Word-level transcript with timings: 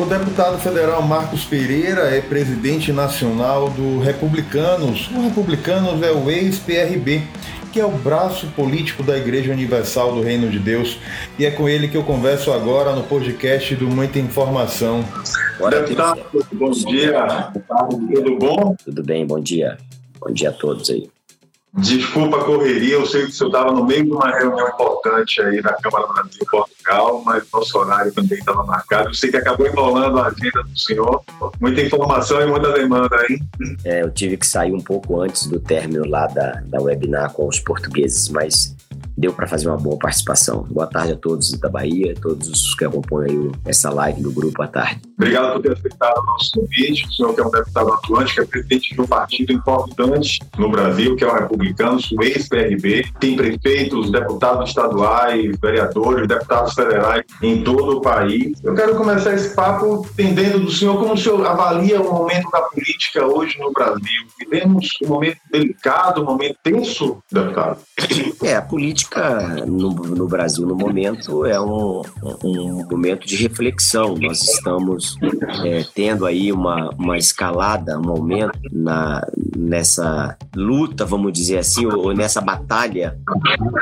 O 0.00 0.06
deputado 0.06 0.58
federal 0.58 1.02
Marcos 1.02 1.44
Pereira 1.44 2.04
é 2.04 2.22
presidente 2.22 2.90
nacional 2.90 3.68
do 3.68 4.00
Republicanos. 4.00 5.10
O 5.10 5.20
Republicanos 5.20 6.02
é 6.02 6.10
o 6.10 6.30
ex-PRB, 6.30 7.22
que 7.70 7.78
é 7.78 7.84
o 7.84 7.90
braço 7.90 8.46
político 8.56 9.02
da 9.02 9.18
Igreja 9.18 9.52
Universal 9.52 10.14
do 10.14 10.22
Reino 10.22 10.48
de 10.48 10.58
Deus. 10.58 10.98
E 11.38 11.44
é 11.44 11.50
com 11.50 11.68
ele 11.68 11.86
que 11.86 11.98
eu 11.98 12.02
converso 12.02 12.50
agora 12.50 12.94
no 12.94 13.02
podcast 13.02 13.76
do 13.76 13.88
Muita 13.88 14.18
Informação. 14.18 15.04
Deputado, 15.68 16.24
bom 16.50 16.70
dia. 16.70 17.52
Tudo 18.14 18.38
bom? 18.38 18.74
Tudo 18.82 19.02
bem, 19.04 19.26
bom 19.26 19.38
dia. 19.38 19.76
Bom 20.18 20.32
dia 20.32 20.48
a 20.48 20.52
todos 20.52 20.88
aí. 20.88 21.10
Desculpa 21.74 22.38
a 22.38 22.44
correria, 22.44 22.94
eu 22.94 23.06
sei 23.06 23.24
que 23.24 23.28
o 23.28 23.32
senhor 23.32 23.50
estava 23.50 23.70
no 23.70 23.84
meio 23.84 24.04
de 24.04 24.10
uma 24.10 24.28
reunião 24.30 24.66
importante 24.66 25.40
aí 25.40 25.60
na 25.60 25.74
Câmara 25.74 26.06
do 26.06 26.46
Portugal, 26.90 27.22
mas 27.24 27.44
nosso 27.52 27.78
horário 27.78 28.12
também 28.12 28.38
estava 28.38 28.64
marcado. 28.64 29.10
Eu 29.10 29.14
sei 29.14 29.30
que 29.30 29.36
acabou 29.36 29.66
enrolando 29.66 30.18
a 30.18 30.26
agenda 30.26 30.62
do 30.62 30.78
senhor. 30.78 31.22
Muita 31.60 31.80
informação 31.80 32.40
e 32.40 32.46
muita 32.46 32.72
demanda 32.72 33.16
aí. 33.16 33.40
É, 33.84 34.02
eu 34.02 34.10
tive 34.10 34.36
que 34.36 34.46
sair 34.46 34.72
um 34.72 34.80
pouco 34.80 35.20
antes 35.20 35.46
do 35.46 35.60
término 35.60 36.06
lá 36.06 36.26
da, 36.26 36.60
da 36.64 36.80
webinar 36.80 37.32
com 37.32 37.46
os 37.46 37.60
portugueses, 37.60 38.28
mas 38.28 38.74
deu 39.16 39.32
para 39.32 39.46
fazer 39.46 39.68
uma 39.68 39.76
boa 39.76 39.98
participação. 39.98 40.62
Boa 40.70 40.86
tarde 40.86 41.12
a 41.12 41.16
todos 41.16 41.52
da 41.58 41.68
Bahia, 41.68 42.14
todos 42.20 42.48
os 42.48 42.74
que 42.74 42.84
acompanham 42.84 43.52
essa 43.64 43.90
live 43.90 44.22
do 44.22 44.32
grupo 44.32 44.62
à 44.62 44.66
tarde. 44.66 45.00
Obrigado 45.16 45.52
por 45.54 45.62
ter 45.62 45.72
aceitado 45.72 46.18
o 46.18 46.26
nosso 46.26 46.52
convite. 46.52 47.06
O 47.06 47.12
senhor 47.12 47.34
que 47.34 47.40
é 47.40 47.46
um 47.46 47.50
deputado 47.50 47.92
atuante, 47.92 48.34
que 48.34 48.40
é 48.40 48.44
presidente 48.44 48.94
de 48.94 49.00
um 49.00 49.06
partido 49.06 49.52
importante 49.52 50.38
no 50.58 50.70
Brasil, 50.70 51.16
que 51.16 51.24
é 51.24 51.26
o 51.26 51.34
Republicano, 51.34 51.98
o 52.12 52.22
ex-PRB, 52.22 53.04
tem 53.20 53.36
prefeitos, 53.36 54.10
deputados 54.10 54.70
estaduais, 54.70 55.56
vereadores, 55.60 56.26
deputados 56.26 56.74
federais 56.74 57.24
em 57.42 57.62
todo 57.62 57.98
o 57.98 58.00
país. 58.00 58.58
Eu 58.64 58.74
quero 58.74 58.96
começar 58.96 59.34
esse 59.34 59.54
papo 59.54 60.06
entendendo 60.12 60.60
do 60.60 60.70
senhor 60.70 60.98
como 60.98 61.14
o 61.14 61.18
senhor 61.18 61.46
avalia 61.46 62.00
o 62.00 62.12
momento 62.12 62.50
da 62.50 62.62
política 62.62 63.26
hoje 63.26 63.58
no 63.58 63.72
Brasil. 63.72 64.22
Vivemos 64.38 64.88
um 65.02 65.08
momento 65.08 65.38
delicado, 65.50 66.22
um 66.22 66.24
momento 66.24 66.56
tenso, 66.62 67.18
deputado. 67.30 67.78
É, 68.42 68.56
a 68.56 68.62
política 68.62 68.99
política 69.00 69.64
no, 69.66 69.90
no, 69.90 70.28
Brasil 70.28 70.66
no 70.66 70.74
momento 70.74 71.44
é 71.44 71.60
um, 71.60 72.02
um 72.44 72.86
momento 72.90 73.26
de 73.26 73.36
reflexão. 73.36 74.16
Nós 74.18 74.42
estamos 74.42 75.16
é, 75.64 75.84
tendo 75.94 76.26
aí 76.26 76.52
uma, 76.52 76.90
uma 76.98 77.16
escalada, 77.16 77.98
um 77.98 78.10
aumento 78.10 78.58
na, 78.72 79.26
nessa 79.56 80.36
luta, 80.54 81.04
vamos 81.04 81.32
dizer 81.32 81.58
assim, 81.58 81.86
ou, 81.86 82.14
nessa 82.14 82.40
batalha 82.40 83.18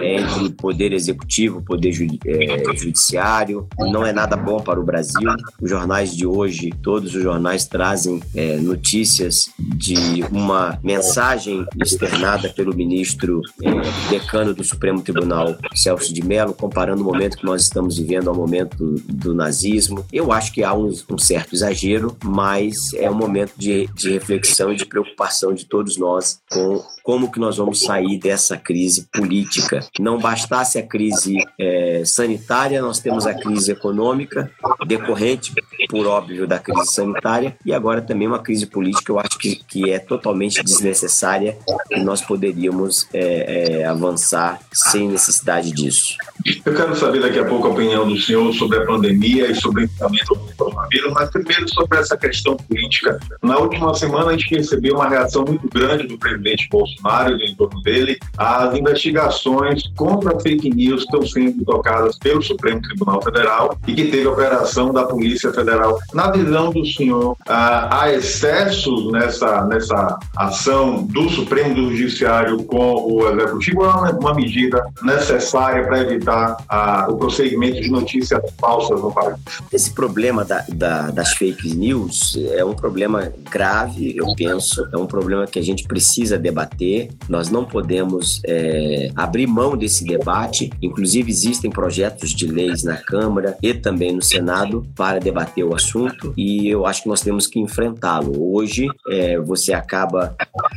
é, 0.00 0.20
entre 0.20 0.50
poder 0.50 0.92
executivo, 0.92 1.62
poder 1.62 1.90
é, 2.26 2.76
judiciário. 2.76 3.66
Não 3.78 4.04
é 4.04 4.12
nada 4.12 4.36
bom 4.36 4.60
para 4.60 4.80
o 4.80 4.84
Brasil. 4.84 5.30
Os 5.60 5.70
jornais 5.70 6.16
de 6.16 6.26
hoje, 6.26 6.70
todos 6.82 7.14
os 7.14 7.22
jornais 7.22 7.66
trazem 7.66 8.20
é, 8.34 8.56
notícias 8.56 9.50
de 9.58 10.22
uma 10.30 10.78
mensagem 10.82 11.66
externada 11.80 12.48
pelo 12.48 12.74
ministro 12.74 13.42
é, 13.62 14.10
decano 14.10 14.54
do 14.54 14.64
Supremo 14.64 15.00
Tribunal 15.02 15.56
Celso 15.74 16.12
de 16.12 16.24
Mello, 16.24 16.54
comparando 16.54 17.02
o 17.02 17.04
momento 17.04 17.38
que 17.38 17.44
nós 17.44 17.62
estamos 17.62 17.98
vivendo 17.98 18.28
ao 18.28 18.34
momento 18.34 18.96
do 19.08 19.34
nazismo. 19.34 20.04
Eu 20.12 20.32
acho 20.32 20.52
que 20.52 20.62
há 20.62 20.74
um, 20.74 20.92
um, 21.10 21.18
certo 21.18 21.54
exagero, 21.54 22.16
mas 22.24 22.92
é 22.94 23.10
um 23.10 23.14
momento 23.14 23.52
de, 23.56 23.88
de 23.94 24.10
reflexão 24.10 24.72
e 24.72 24.76
de 24.76 24.86
preocupação 24.86 25.54
de 25.58 25.66
todos 25.66 25.96
nós 25.96 26.40
com 26.50 26.82
como 27.02 27.32
que 27.32 27.40
nós 27.40 27.56
vamos 27.56 27.80
sair 27.80 28.18
dessa 28.18 28.56
crise 28.56 29.08
política. 29.12 29.80
Não 29.98 30.18
bastasse 30.18 30.78
a 30.78 30.82
crise 30.82 31.38
é, 31.58 32.02
sanitária, 32.04 32.82
nós 32.82 32.98
temos 32.98 33.26
a 33.26 33.32
crise 33.32 33.72
econômica, 33.72 34.50
decorrente, 34.86 35.52
por 35.88 36.06
óbvio, 36.06 36.46
da 36.46 36.58
crise 36.58 36.92
sanitária, 36.92 37.56
e 37.64 37.72
agora 37.72 38.02
também 38.02 38.28
uma 38.28 38.38
crise 38.38 38.66
política, 38.66 39.10
eu 39.10 39.18
acho 39.18 39.38
que, 39.38 39.56
que 39.56 39.90
é 39.90 39.98
totalmente 39.98 40.62
desnecessária 40.62 41.56
e 41.90 42.00
nós 42.00 42.20
poderíamos 42.20 43.08
é, 43.12 43.80
é, 43.80 43.84
avançar 43.86 44.60
sem 44.72 45.08
necessidade 45.08 45.72
disso. 45.72 46.16
Eu 46.64 46.74
quero 46.74 46.94
saber 46.94 47.20
daqui 47.20 47.38
a 47.38 47.44
pouco 47.44 47.68
a 47.68 47.70
opinião 47.70 48.06
do 48.06 48.18
senhor 48.18 48.52
sobre 48.54 48.78
a 48.78 48.86
pandemia 48.86 49.50
e 49.50 49.54
sobre 49.54 49.82
o 49.82 49.84
enfrentamento 49.84 50.34
do 50.34 50.56
coronavírus, 50.56 51.12
mas 51.12 51.30
primeiro 51.30 51.68
sobre 51.68 51.98
essa 51.98 52.16
questão 52.16 52.56
política. 52.56 53.18
Na 53.42 53.58
última 53.58 53.94
semana 53.94 54.30
a 54.30 54.32
gente 54.32 54.54
recebeu 54.54 54.96
uma 54.96 55.08
reação 55.08 55.44
muito 55.48 55.68
grande 55.68 56.06
do 56.06 56.18
presidente 56.18 56.68
Bolsonaro 56.70 57.34
e 57.34 57.38
do 57.38 57.44
entorno 57.44 57.82
dele, 57.82 58.18
as 58.36 58.76
investigações 58.76 59.82
contra 59.96 60.38
fake 60.40 60.70
news 60.70 61.02
estão 61.02 61.26
sendo 61.26 61.64
tocadas 61.64 62.18
pelo 62.18 62.42
Supremo 62.42 62.80
Tribunal 62.82 63.22
Federal 63.22 63.78
e 63.86 63.94
que 63.94 64.04
teve 64.04 64.26
operação 64.26 64.92
da 64.92 65.04
Polícia 65.04 65.52
Federal. 65.52 65.98
Na 66.12 66.30
visão 66.30 66.70
do 66.70 66.84
senhor, 66.86 67.36
ah, 67.48 68.02
há 68.02 68.12
excessos 68.12 69.10
nessa, 69.12 69.64
nessa 69.66 70.18
ação 70.36 71.04
do 71.04 71.28
Supremo 71.28 71.74
do 71.74 71.96
Judiciário 71.96 72.62
com 72.64 73.12
o 73.12 73.28
Executivo 73.28 73.82
ou 73.82 74.06
é 74.06 74.10
uma 74.10 74.34
medida 74.34 74.84
necessária 75.02 75.84
para 75.84 76.00
evitar 76.00 76.56
ah, 76.68 77.06
o 77.08 77.16
prosseguimento 77.16 77.80
de 77.80 77.90
notícias 77.90 78.40
falsas 78.60 79.00
no 79.00 79.12
país? 79.12 79.36
Esse 79.72 79.92
problema 79.92 80.44
da, 80.44 80.64
da, 80.68 81.10
das 81.10 81.32
fake 81.32 81.74
news 81.74 82.36
é 82.52 82.64
um 82.64 82.74
problema 82.74 83.32
grave, 83.50 84.16
eu 84.16 84.26
penso, 84.36 84.88
é 84.92 84.96
um 84.96 85.06
problema 85.06 85.37
que 85.46 85.58
a 85.58 85.62
gente 85.62 85.84
precisa 85.84 86.38
debater 86.38 87.08
nós 87.28 87.50
não 87.50 87.64
podemos 87.64 88.40
é, 88.44 89.10
abrir 89.14 89.46
mão 89.46 89.76
desse 89.76 90.04
debate. 90.04 90.70
Inclusive, 90.80 91.30
existem 91.30 91.70
projetos 91.70 92.30
de 92.30 92.46
leis 92.46 92.82
na 92.82 92.96
Câmara 92.96 93.56
e 93.62 93.74
também 93.74 94.14
no 94.14 94.22
Senado 94.22 94.86
para 94.96 95.18
debater 95.18 95.64
o 95.64 95.74
assunto 95.74 96.32
e 96.36 96.68
eu 96.68 96.86
acho 96.86 97.02
que 97.02 97.08
nós 97.08 97.20
temos 97.20 97.46
que 97.46 97.58
enfrentá-lo. 97.58 98.54
Hoje, 98.54 98.88
é, 99.08 99.38
você 99.38 99.72
acaba 99.72 100.34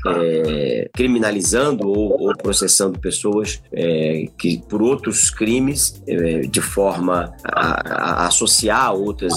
é, 0.07 0.89
criminalizando 0.93 1.87
ou, 1.87 2.21
ou, 2.21 2.37
processando 2.37 2.99
pessoas 2.99 3.61
é, 3.71 4.25
que 4.37 4.61
por 4.67 4.81
outros 4.81 5.29
crimes 5.29 6.01
é, 6.07 6.41
de 6.41 6.61
forma 6.61 7.33
a, 7.43 8.23
a 8.23 8.27
associar 8.27 8.93
outras, 8.93 9.33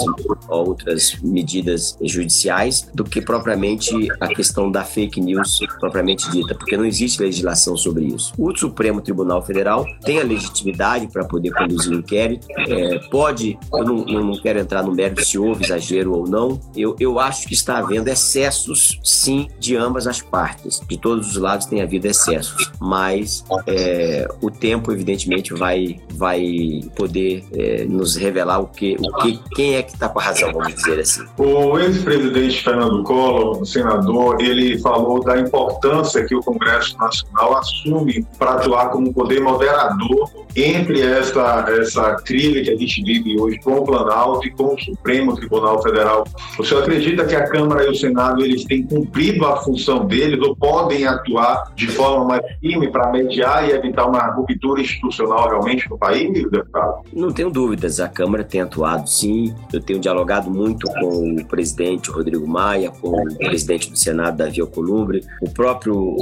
outras 0.48 1.16
medidas 1.22 1.96
judiciais 2.02 2.88
do 2.94 3.04
que 3.04 3.20
propriamente 3.20 3.92
a 4.20 4.28
questão 4.28 4.70
da 4.70 4.84
fake 4.84 5.13
news 5.20 5.58
propriamente 5.80 6.30
dita 6.30 6.54
porque 6.54 6.76
não 6.76 6.84
existe 6.84 7.22
legislação 7.22 7.76
sobre 7.76 8.04
isso. 8.04 8.32
O 8.38 8.56
Supremo 8.56 9.00
Tribunal 9.00 9.42
Federal 9.42 9.84
tem 10.04 10.20
a 10.20 10.24
legitimidade 10.24 11.08
para 11.08 11.24
poder 11.24 11.52
conduzir 11.52 11.92
o 11.92 11.96
um 11.96 11.98
inquérito, 11.98 12.46
é, 12.68 12.98
pode, 13.10 13.58
eu 13.72 13.84
não, 13.84 14.08
eu 14.08 14.24
não, 14.24 14.40
quero 14.40 14.58
entrar 14.58 14.82
no 14.82 14.94
mérito 14.94 15.24
se 15.24 15.38
houve 15.38 15.64
exagero 15.64 16.14
ou 16.14 16.28
não, 16.28 16.60
eu, 16.76 16.96
eu 16.98 17.18
acho 17.18 17.46
que 17.46 17.54
está 17.54 17.78
havendo 17.78 18.08
excessos, 18.08 18.98
sim, 19.02 19.48
de 19.58 19.76
ambas 19.76 20.06
as 20.06 20.20
partes. 20.20 20.80
De 20.86 20.96
todos 20.96 21.28
os 21.28 21.36
lados 21.36 21.66
tem 21.66 21.82
havido 21.82 22.06
excessos, 22.06 22.70
mas 22.80 23.44
é, 23.66 24.26
o 24.40 24.50
tempo, 24.50 24.92
evidentemente, 24.92 25.52
vai, 25.54 26.00
vai 26.12 26.80
poder 26.96 27.44
é, 27.52 27.84
nos 27.84 28.16
revelar 28.16 28.60
o 28.60 28.66
que, 28.66 28.96
o 28.98 29.12
que, 29.18 29.40
quem 29.54 29.74
é 29.76 29.82
que 29.82 29.92
está 29.92 30.08
com 30.08 30.18
a 30.18 30.22
razão, 30.22 30.52
vamos 30.52 30.74
dizer 30.74 31.00
assim. 31.00 31.24
O 31.38 31.78
ex-presidente 31.78 32.62
Fernando 32.62 33.02
Collor, 33.02 33.64
senador, 33.64 34.40
ele 34.40 34.78
falou 34.78 35.03
da 35.24 35.38
importância 35.38 36.24
que 36.24 36.34
o 36.34 36.40
Congresso 36.40 36.96
Nacional 36.98 37.58
assume 37.58 38.26
para 38.38 38.54
atuar 38.54 38.90
como 38.90 39.12
poder 39.12 39.40
moderador 39.40 40.30
entre 40.56 41.00
essa, 41.00 41.64
essa 41.68 42.14
trilha 42.24 42.62
que 42.62 42.70
a 42.70 42.76
gente 42.76 43.02
vive 43.02 43.40
hoje 43.40 43.58
com 43.58 43.78
o 43.78 43.84
Planalto 43.84 44.46
e 44.46 44.50
com 44.50 44.74
o 44.74 44.80
Supremo 44.80 45.34
Tribunal 45.34 45.82
Federal. 45.82 46.24
O 46.58 46.64
senhor 46.64 46.82
acredita 46.82 47.24
que 47.24 47.34
a 47.34 47.48
Câmara 47.48 47.84
e 47.84 47.90
o 47.90 47.94
Senado 47.94 48.42
eles 48.44 48.64
têm 48.64 48.84
cumprido 48.84 49.44
a 49.46 49.56
função 49.56 50.06
deles 50.06 50.40
ou 50.40 50.54
podem 50.54 51.06
atuar 51.06 51.72
de 51.74 51.88
forma 51.88 52.24
mais 52.24 52.42
firme 52.60 52.90
para 52.90 53.10
mediar 53.10 53.68
e 53.68 53.72
evitar 53.72 54.06
uma 54.06 54.26
ruptura 54.32 54.80
institucional 54.80 55.48
realmente 55.48 55.88
no 55.90 55.98
país, 55.98 56.32
deputado? 56.50 57.02
Não 57.12 57.32
tenho 57.32 57.50
dúvidas, 57.50 58.00
a 58.00 58.08
Câmara 58.08 58.44
tem 58.44 58.60
atuado 58.60 59.08
sim. 59.08 59.54
Eu 59.72 59.80
tenho 59.80 59.98
dialogado 59.98 60.50
muito 60.50 60.86
com 61.00 61.36
o 61.36 61.44
presidente 61.46 62.10
Rodrigo 62.10 62.46
Maia, 62.46 62.90
com 63.00 63.10
o 63.10 63.36
presidente 63.36 63.90
do 63.90 63.98
Senado, 63.98 64.38
Davi 64.38 64.60
Alcolumbre. 64.60 64.93
O 65.40 65.50
próprio 65.50 66.16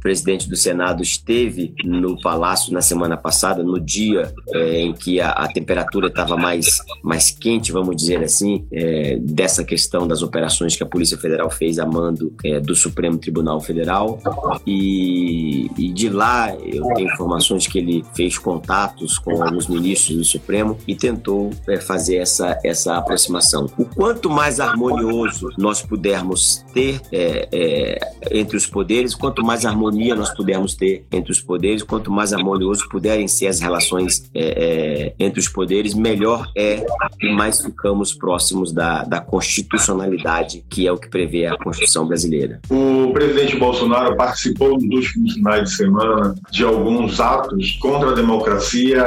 presidente 0.00 0.48
do 0.48 0.56
Senado 0.56 1.02
esteve 1.02 1.74
no 1.84 2.20
Palácio 2.20 2.72
na 2.72 2.80
semana 2.80 3.16
passada 3.16 3.62
no 3.62 3.80
dia 3.80 4.32
é, 4.52 4.80
em 4.80 4.92
que 4.92 5.20
a, 5.20 5.30
a 5.30 5.48
temperatura 5.48 6.08
estava 6.08 6.36
mais, 6.36 6.78
mais 7.02 7.30
quente, 7.30 7.72
vamos 7.72 7.96
dizer 7.96 8.22
assim, 8.22 8.66
é, 8.70 9.16
dessa 9.20 9.64
questão 9.64 10.06
das 10.06 10.22
operações 10.22 10.76
que 10.76 10.82
a 10.82 10.86
Polícia 10.86 11.18
Federal 11.18 11.50
fez 11.50 11.78
a 11.78 11.86
mando 11.86 12.32
é, 12.44 12.60
do 12.60 12.74
Supremo 12.74 13.18
Tribunal 13.18 13.60
Federal. 13.60 14.18
E, 14.66 15.70
e, 15.76 15.92
de 15.92 16.08
lá 16.08 16.54
eu 16.54 16.84
tenho 16.94 17.12
informações 17.12 17.66
que 17.66 17.78
ele 17.78 18.04
fez 18.14 18.38
contatos 18.38 19.18
com 19.18 19.42
alguns 19.42 19.66
ministros 19.66 20.16
do 20.16 20.24
Supremo 20.24 20.78
e 20.86 20.94
tentou 20.94 21.50
fazer 21.82 22.16
essa, 22.16 22.58
essa 22.64 22.96
aproximação. 22.96 23.68
O 23.76 23.84
quanto 23.84 24.28
mais 24.28 24.60
harmonioso 24.60 25.48
nós 25.58 25.82
pudermos 25.82 26.64
ter 26.72 27.00
é, 27.10 27.48
é, 27.86 27.98
entre 28.32 28.56
os 28.56 28.66
poderes, 28.66 29.14
quanto 29.14 29.44
mais 29.44 29.64
harmonia 29.64 30.14
nós 30.16 30.34
pudermos 30.34 30.74
ter 30.74 31.06
entre 31.12 31.30
os 31.30 31.40
poderes, 31.40 31.82
quanto 31.82 32.10
mais 32.10 32.32
harmonioso 32.32 32.88
puderem 32.88 33.26
as 33.26 33.60
relações 33.60 34.28
é, 34.34 34.42
é, 34.44 35.14
entre 35.18 35.38
os 35.38 35.48
poderes, 35.48 35.94
melhor 35.94 36.50
é 36.56 36.84
e 37.20 37.32
mais 37.32 37.60
ficamos 37.60 38.12
próximos 38.12 38.72
da, 38.72 39.04
da 39.04 39.20
constitucionalidade, 39.20 40.64
que 40.68 40.86
é 40.86 40.92
o 40.92 40.98
que 40.98 41.08
prevê 41.08 41.46
a 41.46 41.56
Constituição 41.56 42.06
brasileira. 42.06 42.60
O 42.70 43.12
presidente 43.12 43.56
Bolsonaro 43.56 44.16
participou 44.16 44.80
nos 44.80 45.06
últimos 45.06 45.34
finais 45.34 45.70
de 45.70 45.76
semana 45.76 46.34
de 46.50 46.64
alguns 46.64 47.20
atos 47.20 47.72
contra 47.80 48.10
a 48.10 48.14
democracia, 48.14 49.04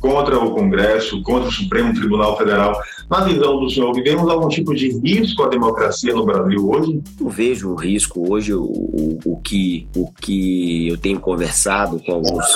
contra 0.00 0.38
o 0.38 0.50
Congresso, 0.50 1.22
contra 1.22 1.48
o 1.48 1.52
Supremo 1.52 1.94
Tribunal 1.94 2.36
Federal. 2.36 2.78
Na 3.12 3.20
visão 3.20 3.60
do 3.60 3.68
senhor, 3.68 3.92
vivemos 3.92 4.26
algum 4.26 4.48
tipo 4.48 4.74
de 4.74 4.88
risco 5.00 5.42
à 5.42 5.48
democracia 5.48 6.14
no 6.14 6.24
Brasil 6.24 6.66
hoje? 6.66 7.02
Eu 7.20 7.28
vejo 7.28 7.68
o 7.68 7.74
risco 7.74 8.32
hoje, 8.32 8.54
o, 8.54 8.62
o, 8.62 9.18
o 9.26 9.36
que, 9.36 9.86
o 9.94 10.10
que 10.10 10.88
eu 10.88 10.96
tenho 10.96 11.20
conversado 11.20 12.00
com 12.00 12.10
alguns 12.10 12.46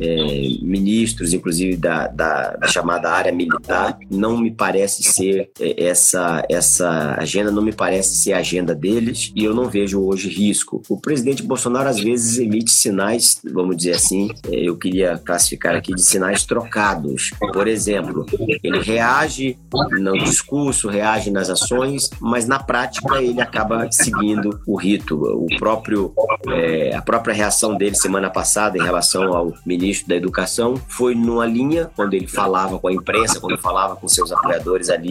é, 0.00 0.48
ministros, 0.62 1.32
inclusive 1.32 1.76
da, 1.76 2.08
da, 2.08 2.56
da, 2.56 2.66
chamada 2.66 3.08
área 3.08 3.30
militar, 3.30 3.96
não 4.10 4.36
me 4.36 4.50
parece 4.50 5.04
ser 5.04 5.48
é, 5.60 5.84
essa, 5.84 6.44
essa 6.50 7.14
agenda, 7.16 7.52
não 7.52 7.62
me 7.62 7.72
parece 7.72 8.16
ser 8.16 8.32
a 8.32 8.38
agenda 8.38 8.74
deles 8.74 9.30
e 9.36 9.44
eu 9.44 9.54
não 9.54 9.68
vejo 9.68 10.02
hoje 10.02 10.28
risco. 10.28 10.82
O 10.88 11.00
presidente 11.00 11.44
Bolsonaro 11.44 11.88
às 11.88 12.00
vezes 12.00 12.36
emite 12.36 12.72
sinais, 12.72 13.40
vamos 13.44 13.76
dizer 13.76 13.92
assim, 13.92 14.28
é, 14.48 14.56
eu 14.56 14.76
queria 14.76 15.18
classificar 15.18 15.76
aqui 15.76 15.94
de 15.94 16.02
sinais 16.02 16.44
trocados. 16.44 17.30
Por 17.52 17.68
exemplo, 17.68 18.26
ele 18.60 18.80
reage 18.80 19.56
no 20.00 20.18
discurso, 20.18 20.88
reage 20.88 21.30
nas 21.30 21.50
ações, 21.50 22.10
mas 22.20 22.46
na 22.46 22.58
prática 22.58 23.22
ele 23.22 23.40
acaba 23.40 23.90
seguindo 23.90 24.60
o 24.66 24.76
rito. 24.76 25.16
O 25.16 25.46
próprio, 25.58 26.12
é, 26.48 26.94
a 26.94 27.02
própria 27.02 27.34
reação 27.34 27.76
dele 27.76 27.94
semana 27.94 28.30
passada 28.30 28.78
em 28.78 28.82
relação 28.82 29.34
ao 29.34 29.52
ministro 29.64 30.08
da 30.08 30.16
Educação 30.16 30.80
foi 30.88 31.14
numa 31.14 31.46
linha 31.46 31.90
quando 31.94 32.14
ele 32.14 32.26
falava 32.26 32.78
com 32.78 32.88
a 32.88 32.92
imprensa, 32.92 33.40
quando 33.40 33.58
falava 33.58 33.96
com 33.96 34.08
seus 34.08 34.32
apoiadores 34.32 34.88
ali 34.88 35.10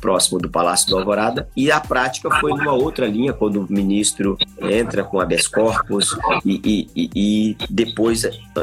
próximo 0.00 0.38
do 0.38 0.48
Palácio 0.48 0.88
do 0.88 0.98
Alvorada, 0.98 1.48
e 1.56 1.70
a 1.70 1.80
prática 1.80 2.30
foi 2.40 2.52
numa 2.52 2.72
outra 2.72 3.06
linha 3.06 3.32
quando 3.32 3.60
o 3.60 3.72
ministro 3.72 4.36
entra 4.60 5.04
com 5.04 5.20
habeas 5.20 5.46
corpus 5.46 6.16
e, 6.44 6.88
e, 6.94 7.10
e 7.14 7.56
depois, 7.70 8.22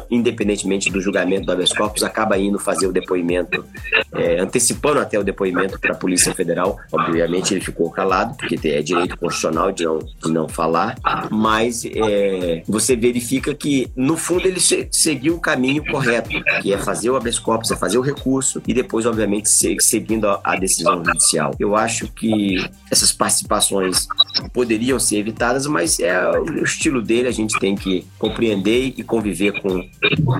independentemente 0.09 0.91
do 0.91 1.01
julgamento 1.01 1.45
do 1.45 1.51
habeas 1.51 1.73
corpus, 1.73 2.03
acaba 2.03 2.37
indo 2.37 2.59
fazer 2.59 2.87
o 2.87 2.91
depoimento, 2.91 3.65
é, 4.13 4.39
antecipando 4.39 4.99
até 4.99 5.17
o 5.17 5.23
depoimento 5.23 5.62
para 5.67 5.91
a 5.91 5.95
Polícia 5.95 6.33
Federal. 6.33 6.79
Obviamente 6.91 7.53
ele 7.53 7.61
ficou 7.61 7.89
calado, 7.89 8.35
porque 8.37 8.59
é 8.67 8.81
direito 8.81 9.17
constitucional 9.17 9.71
de 9.71 9.83
não, 9.83 9.99
de 9.99 10.31
não 10.31 10.47
falar, 10.47 10.97
mas 11.29 11.85
é, 11.85 12.63
você 12.67 12.95
verifica 12.95 13.53
que, 13.53 13.89
no 13.95 14.17
fundo, 14.17 14.47
ele 14.47 14.59
seguiu 14.59 15.35
o 15.35 15.39
caminho 15.39 15.83
correto, 15.85 16.29
que 16.61 16.73
é 16.73 16.77
fazer 16.77 17.09
o 17.09 17.15
habeas 17.15 17.39
corpus, 17.39 17.71
é 17.71 17.75
fazer 17.75 17.97
o 17.97 18.01
recurso 18.01 18.61
e 18.67 18.73
depois, 18.73 19.05
obviamente, 19.05 19.49
seguindo 19.49 20.27
a 20.43 20.55
decisão 20.55 21.03
judicial. 21.03 21.53
Eu 21.59 21.75
acho 21.75 22.07
que 22.07 22.57
essas 22.91 23.11
participações 23.11 24.07
poderiam 24.53 24.99
ser 24.99 25.17
evitadas, 25.17 25.65
mas 25.67 25.99
é 25.99 26.29
o 26.29 26.63
estilo 26.63 27.01
dele, 27.01 27.27
a 27.27 27.31
gente 27.31 27.57
tem 27.59 27.75
que 27.75 28.05
compreender 28.17 28.93
e 28.97 29.03
conviver 29.03 29.61
com, 29.61 29.87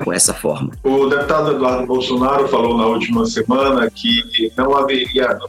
com 0.04 0.14
essa 0.14 0.34
forma. 0.34 0.72
O 0.84 1.08
deputado 1.08 1.52
Eduardo 1.52 1.86
Bolsonaro 1.86 2.48
falou 2.48 2.78
na 2.78 2.86
última 2.86 3.26
semana 3.26 3.90
que 3.90 4.52
não 4.58 4.76
haveria 4.76 5.03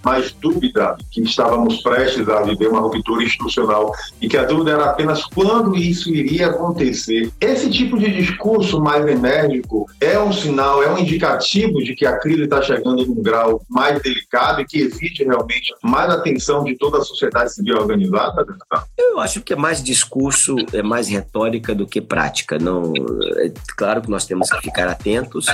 mais 0.04 0.32
dúvida 0.32 0.96
que 1.10 1.22
estávamos 1.22 1.82
prestes 1.82 2.28
a 2.28 2.42
viver 2.42 2.68
uma 2.68 2.80
ruptura 2.80 3.22
institucional 3.22 3.92
e 4.20 4.28
que 4.28 4.36
a 4.36 4.44
dúvida 4.44 4.72
era 4.72 4.84
apenas 4.86 5.24
quando 5.24 5.76
isso 5.76 6.10
iria 6.10 6.48
acontecer. 6.48 7.30
Esse 7.40 7.70
tipo 7.70 7.98
de 7.98 8.10
discurso 8.10 8.80
mais 8.80 9.06
enérgico 9.06 9.86
é 10.00 10.18
um 10.18 10.32
sinal, 10.32 10.82
é 10.82 10.92
um 10.92 10.98
indicativo 10.98 11.82
de 11.82 11.94
que 11.94 12.06
a 12.06 12.18
crise 12.18 12.44
está 12.44 12.62
chegando 12.62 13.06
num 13.06 13.22
grau 13.22 13.62
mais 13.68 14.00
delicado 14.02 14.60
e 14.60 14.64
que 14.64 14.78
exige 14.78 15.24
realmente 15.24 15.74
mais 15.82 16.10
atenção 16.10 16.64
de 16.64 16.76
toda 16.76 16.98
a 16.98 17.02
sociedade 17.02 17.54
civil 17.54 17.76
organizada? 17.76 18.44
Eu 18.96 19.13
acho 19.18 19.40
que 19.40 19.52
é 19.52 19.56
mais 19.56 19.82
discurso, 19.82 20.56
é 20.72 20.82
mais 20.82 21.08
retórica 21.08 21.74
do 21.74 21.86
que 21.86 22.00
prática. 22.00 22.58
Não, 22.58 22.92
é 23.36 23.52
claro 23.76 24.02
que 24.02 24.10
nós 24.10 24.26
temos 24.26 24.50
que 24.50 24.60
ficar 24.60 24.88
atentos, 24.88 25.46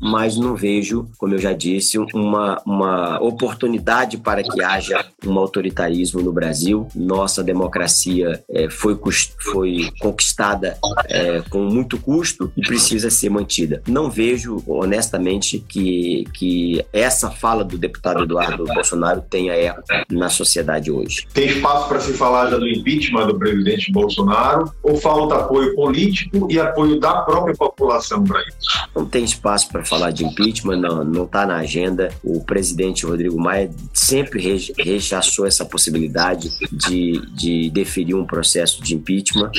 mas 0.00 0.36
não 0.36 0.56
vejo, 0.56 1.08
como 1.16 1.34
eu 1.34 1.38
já 1.38 1.52
disse, 1.52 1.96
uma, 2.12 2.60
uma 2.66 3.22
oportunidade 3.22 4.18
para 4.18 4.42
que 4.42 4.60
haja 4.60 5.04
um 5.24 5.38
autoritarismo 5.38 6.20
no 6.20 6.32
Brasil. 6.32 6.88
Nossa 6.94 7.42
democracia 7.44 8.42
é, 8.50 8.68
foi, 8.68 8.98
foi 9.38 9.90
conquistada 10.00 10.76
é, 11.08 11.42
com 11.48 11.60
muito 11.60 11.98
custo 11.98 12.52
e 12.56 12.62
precisa 12.62 13.10
ser 13.10 13.30
mantida. 13.30 13.82
Não 13.86 14.10
vejo, 14.10 14.62
honestamente, 14.66 15.60
que, 15.60 16.24
que 16.34 16.84
essa 16.92 17.30
fala 17.30 17.64
do 17.64 17.78
deputado 17.78 18.24
Eduardo 18.24 18.64
Bolsonaro 18.64 19.22
tenha 19.22 19.52
eco 19.52 19.82
na 20.10 20.28
sociedade 20.28 20.90
hoje. 20.90 21.26
Tem 21.32 21.46
espaço 21.46 21.88
para 21.88 22.00
se 22.00 22.12
falar 22.14 22.50
já 22.50 22.58
do 22.58 22.68
impeachment 22.68 23.01
do 23.10 23.38
presidente 23.38 23.90
Bolsonaro 23.90 24.72
ou 24.82 24.96
falta 24.96 25.36
apoio 25.36 25.74
político 25.74 26.48
e 26.50 26.58
apoio 26.58 26.98
da 27.00 27.22
própria 27.22 27.54
população 27.54 28.22
para 28.24 28.40
isso? 28.42 28.88
Não 28.94 29.06
tem 29.06 29.24
espaço 29.24 29.68
para 29.68 29.84
falar 29.84 30.10
de 30.10 30.24
impeachment, 30.24 30.78
não 30.78 31.24
está 31.24 31.46
na 31.46 31.56
agenda. 31.56 32.10
O 32.22 32.44
presidente 32.44 33.06
Rodrigo 33.06 33.40
Maia 33.40 33.70
sempre 33.92 34.40
rechaçou 34.78 35.46
essa 35.46 35.64
possibilidade 35.64 36.50
de, 36.70 37.20
de 37.34 37.70
deferir 37.70 38.16
um 38.16 38.26
processo 38.26 38.82
de 38.82 38.94
impeachment 38.94 39.50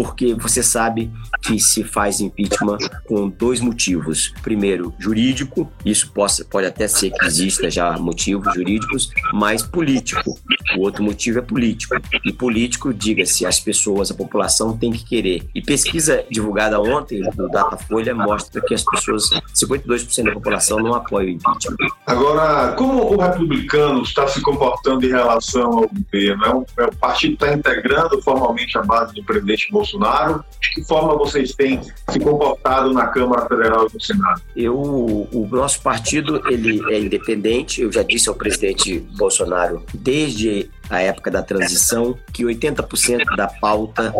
porque 0.00 0.32
você 0.32 0.62
sabe 0.62 1.10
que 1.42 1.60
se 1.60 1.84
faz 1.84 2.22
impeachment 2.22 2.78
com 3.06 3.28
dois 3.28 3.60
motivos. 3.60 4.32
Primeiro, 4.42 4.94
jurídico, 4.98 5.70
isso 5.84 6.10
pode, 6.10 6.66
até 6.66 6.88
ser 6.88 7.10
que 7.10 7.26
exista 7.26 7.70
já 7.70 7.98
motivos 7.98 8.54
jurídicos, 8.54 9.10
mas 9.34 9.62
político. 9.62 10.38
O 10.78 10.80
outro 10.80 11.04
motivo 11.04 11.40
é 11.40 11.42
político. 11.42 11.96
E 12.24 12.32
político, 12.32 12.94
diga-se, 12.94 13.44
as 13.44 13.60
pessoas, 13.60 14.10
a 14.10 14.14
população 14.14 14.74
tem 14.74 14.90
que 14.90 15.04
querer. 15.04 15.46
E 15.54 15.60
pesquisa 15.60 16.24
divulgada 16.30 16.80
ontem 16.80 17.20
do 17.36 17.48
Datafolha 17.48 18.14
mostra 18.14 18.62
que 18.62 18.72
as 18.72 18.82
pessoas, 18.82 19.28
52% 19.54 20.24
da 20.24 20.32
população 20.32 20.78
não 20.78 20.94
apoia 20.94 21.26
o 21.26 21.30
impeachment. 21.30 21.76
Agora, 22.06 22.72
como 22.72 23.14
o 23.14 23.20
republicano 23.20 24.00
está 24.00 24.26
se 24.26 24.40
comportando 24.40 25.04
em 25.04 25.10
relação 25.10 25.70
ao 25.70 25.90
governo? 25.90 26.44
É 26.44 26.54
um, 26.54 26.64
é, 26.78 26.84
o 26.86 26.96
partido 26.96 27.34
está 27.34 27.52
integrando 27.52 28.22
formalmente 28.22 28.78
a 28.78 28.82
base 28.82 29.14
do 29.14 29.22
presidente 29.24 29.70
Bolsonaro 29.70 29.89
Bolsonaro? 29.90 30.44
De 30.60 30.70
que 30.70 30.84
forma 30.84 31.16
vocês 31.16 31.54
têm 31.54 31.80
se 31.82 32.20
comportado 32.20 32.92
na 32.92 33.06
Câmara 33.08 33.46
Federal 33.46 33.86
e 33.88 33.94
no 33.94 34.00
Senado? 34.00 34.42
Eu, 34.54 34.78
o 34.78 35.48
nosso 35.50 35.80
partido 35.82 36.42
ele 36.48 36.80
é 36.92 37.00
independente. 37.00 37.82
Eu 37.82 37.92
já 37.92 38.02
disse 38.02 38.28
ao 38.28 38.34
presidente 38.34 38.98
Bolsonaro 39.16 39.84
desde 39.94 40.70
a 40.90 41.00
época 41.00 41.30
da 41.30 41.42
transição, 41.42 42.18
que 42.32 42.44
80% 42.44 43.36
da 43.36 43.46
pauta 43.46 44.12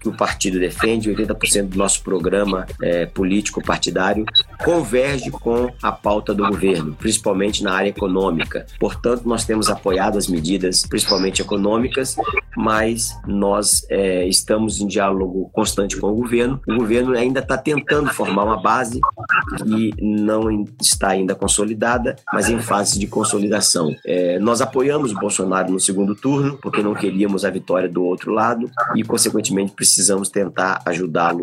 que 0.00 0.08
o 0.08 0.12
partido 0.12 0.58
defende, 0.58 1.10
80% 1.10 1.68
do 1.68 1.78
nosso 1.78 2.02
programa 2.02 2.66
é, 2.82 3.06
político 3.06 3.62
partidário, 3.62 4.24
converge 4.64 5.30
com 5.30 5.72
a 5.80 5.92
pauta 5.92 6.34
do 6.34 6.46
governo, 6.48 6.94
principalmente 6.94 7.62
na 7.62 7.72
área 7.72 7.88
econômica. 7.88 8.66
Portanto, 8.80 9.22
nós 9.24 9.44
temos 9.44 9.70
apoiado 9.70 10.18
as 10.18 10.26
medidas, 10.26 10.84
principalmente 10.84 11.40
econômicas, 11.40 12.16
mas 12.56 13.16
nós 13.26 13.86
é, 13.88 14.26
estamos 14.26 14.80
em 14.80 14.86
diálogo 14.86 15.48
constante 15.52 15.96
com 15.96 16.08
o 16.08 16.14
governo. 16.14 16.60
O 16.68 16.76
governo 16.76 17.16
ainda 17.16 17.38
está 17.40 17.56
tentando 17.56 18.10
formar 18.12 18.44
uma 18.44 18.60
base 18.60 19.00
que 19.58 19.94
não 20.00 20.66
está 20.80 21.10
ainda 21.10 21.34
consolidada, 21.34 22.16
mas 22.32 22.48
em 22.48 22.58
fase 22.60 22.98
de 22.98 23.06
consolidação. 23.06 23.94
É, 24.04 24.38
nós 24.40 24.60
apoiamos 24.60 25.12
o 25.12 25.14
Bolsonaro 25.14 25.70
no 25.72 25.78
segundo 25.92 26.14
turno, 26.14 26.58
porque 26.60 26.82
não 26.82 26.94
queríamos 26.94 27.44
a 27.44 27.50
vitória 27.50 27.88
do 27.88 28.02
outro 28.02 28.32
lado 28.32 28.70
e, 28.96 29.04
consequentemente, 29.04 29.72
precisamos 29.72 30.30
tentar 30.30 30.80
ajudá-lo 30.86 31.42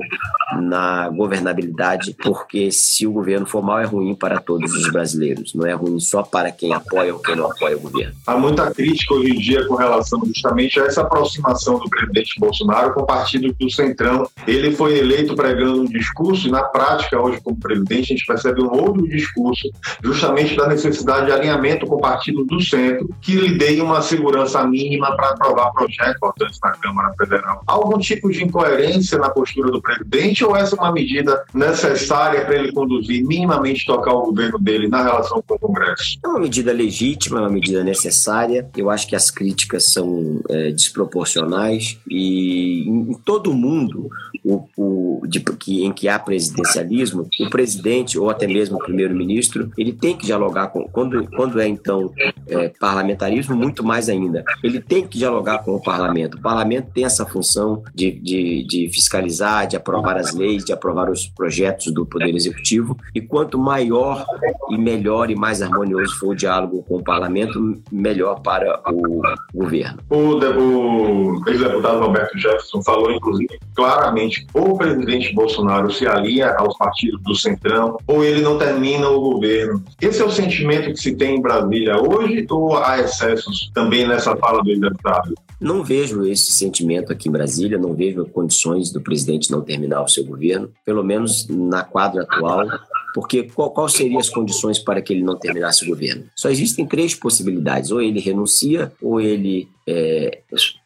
na 0.59 1.07
governabilidade, 1.09 2.15
porque 2.21 2.71
se 2.71 3.05
o 3.05 3.11
governo 3.11 3.45
for 3.45 3.61
mal, 3.61 3.79
é 3.79 3.85
ruim 3.85 4.15
para 4.15 4.39
todos 4.39 4.73
os 4.73 4.91
brasileiros, 4.91 5.53
não 5.53 5.65
é 5.65 5.73
ruim 5.73 5.99
só 5.99 6.23
para 6.23 6.51
quem 6.51 6.73
apoia 6.73 7.13
ou 7.13 7.19
quem 7.19 7.35
não 7.35 7.51
apoia 7.51 7.77
o 7.77 7.79
governo. 7.79 8.15
Há 8.25 8.35
muita 8.35 8.71
crítica 8.71 9.13
hoje 9.13 9.31
em 9.31 9.39
dia 9.39 9.65
com 9.67 9.75
relação 9.75 10.19
justamente 10.25 10.79
a 10.79 10.85
essa 10.85 11.01
aproximação 11.01 11.77
do 11.77 11.89
presidente 11.89 12.39
Bolsonaro 12.39 12.93
com 12.93 13.01
o 13.01 13.05
partido 13.05 13.53
do 13.53 13.69
Centrão. 13.69 14.27
Ele 14.47 14.71
foi 14.71 14.97
eleito 14.97 15.35
pregando 15.35 15.81
um 15.81 15.85
discurso 15.85 16.47
e, 16.47 16.51
na 16.51 16.63
prática, 16.63 17.21
hoje, 17.21 17.39
como 17.41 17.59
presidente, 17.59 18.13
a 18.13 18.15
gente 18.15 18.25
percebe 18.25 18.61
um 18.61 18.71
outro 18.71 19.07
discurso, 19.07 19.69
justamente 20.03 20.55
da 20.55 20.67
necessidade 20.67 21.27
de 21.27 21.31
alinhamento 21.31 21.85
com 21.85 21.95
o 21.95 22.01
partido 22.01 22.43
do 22.43 22.59
centro, 22.59 23.09
que 23.21 23.35
lhe 23.35 23.57
dê 23.57 23.79
uma 23.81 24.01
segurança 24.01 24.38
mínima 24.67 25.15
para 25.15 25.29
aprovar 25.29 25.71
projetos 25.71 26.15
importantes 26.15 26.59
na 26.63 26.71
Câmara 26.71 27.13
Federal. 27.17 27.63
Algum 27.67 27.97
tipo 27.97 28.31
de 28.31 28.43
incoerência 28.43 29.17
na 29.17 29.29
postura 29.29 29.71
do 29.71 29.81
presidente 29.81 30.43
ou 30.43 30.55
essa 30.55 30.75
é 30.75 30.79
uma 30.79 30.91
medida 30.91 31.43
necessária 31.53 32.45
para 32.45 32.55
ele 32.55 32.71
conduzir, 32.71 33.25
minimamente 33.25 33.85
tocar 33.85 34.13
o 34.13 34.27
governo 34.27 34.59
dele 34.59 34.87
na 34.87 35.03
relação 35.03 35.43
com 35.45 35.55
o 35.55 35.59
Congresso? 35.59 36.19
É 36.23 36.27
uma 36.27 36.39
medida 36.39 36.71
legítima, 36.71 37.39
é 37.39 37.41
uma 37.41 37.49
medida 37.49 37.83
necessária. 37.83 38.69
Eu 38.75 38.89
acho 38.89 39.07
que 39.07 39.15
as 39.15 39.31
críticas 39.31 39.91
são 39.91 40.41
é, 40.49 40.71
desproporcionais 40.71 41.97
e 42.09 42.87
em 42.87 43.13
todo 43.25 43.53
mundo 43.53 44.09
o, 44.43 44.67
o, 44.79 45.21
de, 45.27 45.41
que, 45.41 45.83
em 45.83 45.91
que 45.91 46.07
há 46.07 46.17
presidencialismo, 46.17 47.27
o 47.41 47.49
presidente 47.49 48.17
ou 48.17 48.29
até 48.29 48.47
mesmo 48.47 48.77
o 48.77 48.83
primeiro-ministro, 48.83 49.71
ele 49.77 49.91
tem 49.91 50.15
que 50.15 50.25
dialogar 50.25 50.67
com, 50.67 50.83
quando, 50.87 51.29
quando 51.31 51.59
é 51.59 51.67
então 51.67 52.11
é, 52.47 52.69
parlamentarismo, 52.79 53.55
muito 53.55 53.83
mais 53.83 54.07
ainda. 54.07 54.43
Ele 54.63 54.79
tem 54.79 55.05
que 55.05 55.17
dialogar 55.17 55.59
com 55.59 55.75
o 55.75 55.83
parlamento. 55.83 56.37
O 56.37 56.41
parlamento 56.41 56.91
tem 56.93 57.03
essa 57.03 57.25
função 57.25 57.83
de, 57.93 58.11
de, 58.11 58.63
de 58.63 58.89
fiscalizar, 58.89 59.67
de 59.67 59.75
aprovar 59.75 60.15
as 60.15 60.33
leis, 60.33 60.63
de 60.63 60.71
aprovar 60.71 61.09
os 61.09 61.27
projetos 61.27 61.93
do 61.93 62.05
Poder 62.05 62.33
Executivo, 62.33 62.97
e 63.13 63.19
quanto 63.19 63.59
maior 63.59 64.25
e 64.69 64.77
melhor 64.77 65.29
e 65.29 65.35
mais 65.35 65.61
harmonioso 65.61 66.17
for 66.17 66.29
o 66.29 66.35
diálogo 66.35 66.83
com 66.87 66.97
o 66.97 67.03
parlamento, 67.03 67.81
melhor 67.91 68.39
para 68.41 68.81
o 68.89 69.21
governo. 69.53 69.99
O, 70.09 70.37
o 70.37 71.49
ex-deputado 71.49 71.99
Roberto 71.99 72.37
Jefferson 72.37 72.81
falou, 72.81 73.11
inclusive, 73.11 73.59
claramente: 73.75 74.47
o 74.71 74.77
presidente 74.77 75.33
Bolsonaro 75.33 75.91
se 75.91 76.07
alia 76.07 76.55
aos 76.55 76.77
partidos 76.77 77.21
do 77.23 77.35
Centrão, 77.35 77.97
ou 78.07 78.23
ele 78.23 78.41
não 78.41 78.57
termina 78.57 79.09
o 79.09 79.19
governo. 79.19 79.83
Esse 80.01 80.21
é 80.21 80.25
o 80.25 80.31
sentimento 80.31 80.91
que 80.91 80.99
se 80.99 81.15
tem 81.15 81.37
em 81.37 81.41
Brasília 81.41 82.01
hoje, 82.01 82.45
ou 82.49 82.77
há 82.77 82.99
excessos 82.99 83.71
também 83.73 84.07
nessa 84.07 84.35
fala 84.35 84.63
do 84.63 84.69
ex-deputado? 84.69 85.33
Não 85.59 85.83
vejo 85.83 86.25
esse 86.25 86.53
sentimento 86.53 87.11
aqui 87.11 87.27
em 87.27 87.31
Brasília, 87.31 87.77
não 87.77 87.93
vejo 87.93 88.25
condições 88.25 88.91
do 88.91 89.01
presidente 89.01 89.51
não 89.51 89.61
terminar 89.61 90.01
o 90.01 90.07
seu 90.07 90.23
governo, 90.23 90.71
pelo 90.85 91.03
menos 91.03 91.47
na 91.49 91.83
quadra 91.83 92.23
atual, 92.23 92.65
porque 93.13 93.43
qual, 93.43 93.71
qual 93.71 93.89
seriam 93.89 94.19
as 94.19 94.29
condições 94.29 94.79
para 94.79 95.01
que 95.01 95.13
ele 95.13 95.23
não 95.23 95.37
terminasse 95.37 95.83
o 95.83 95.87
governo? 95.87 96.25
Só 96.35 96.49
existem 96.49 96.85
três 96.85 97.15
possibilidades: 97.15 97.91
ou 97.91 98.01
ele 98.01 98.19
renuncia, 98.19 98.91
ou 99.01 99.19
ele 99.19 99.67
é, 99.89 100.39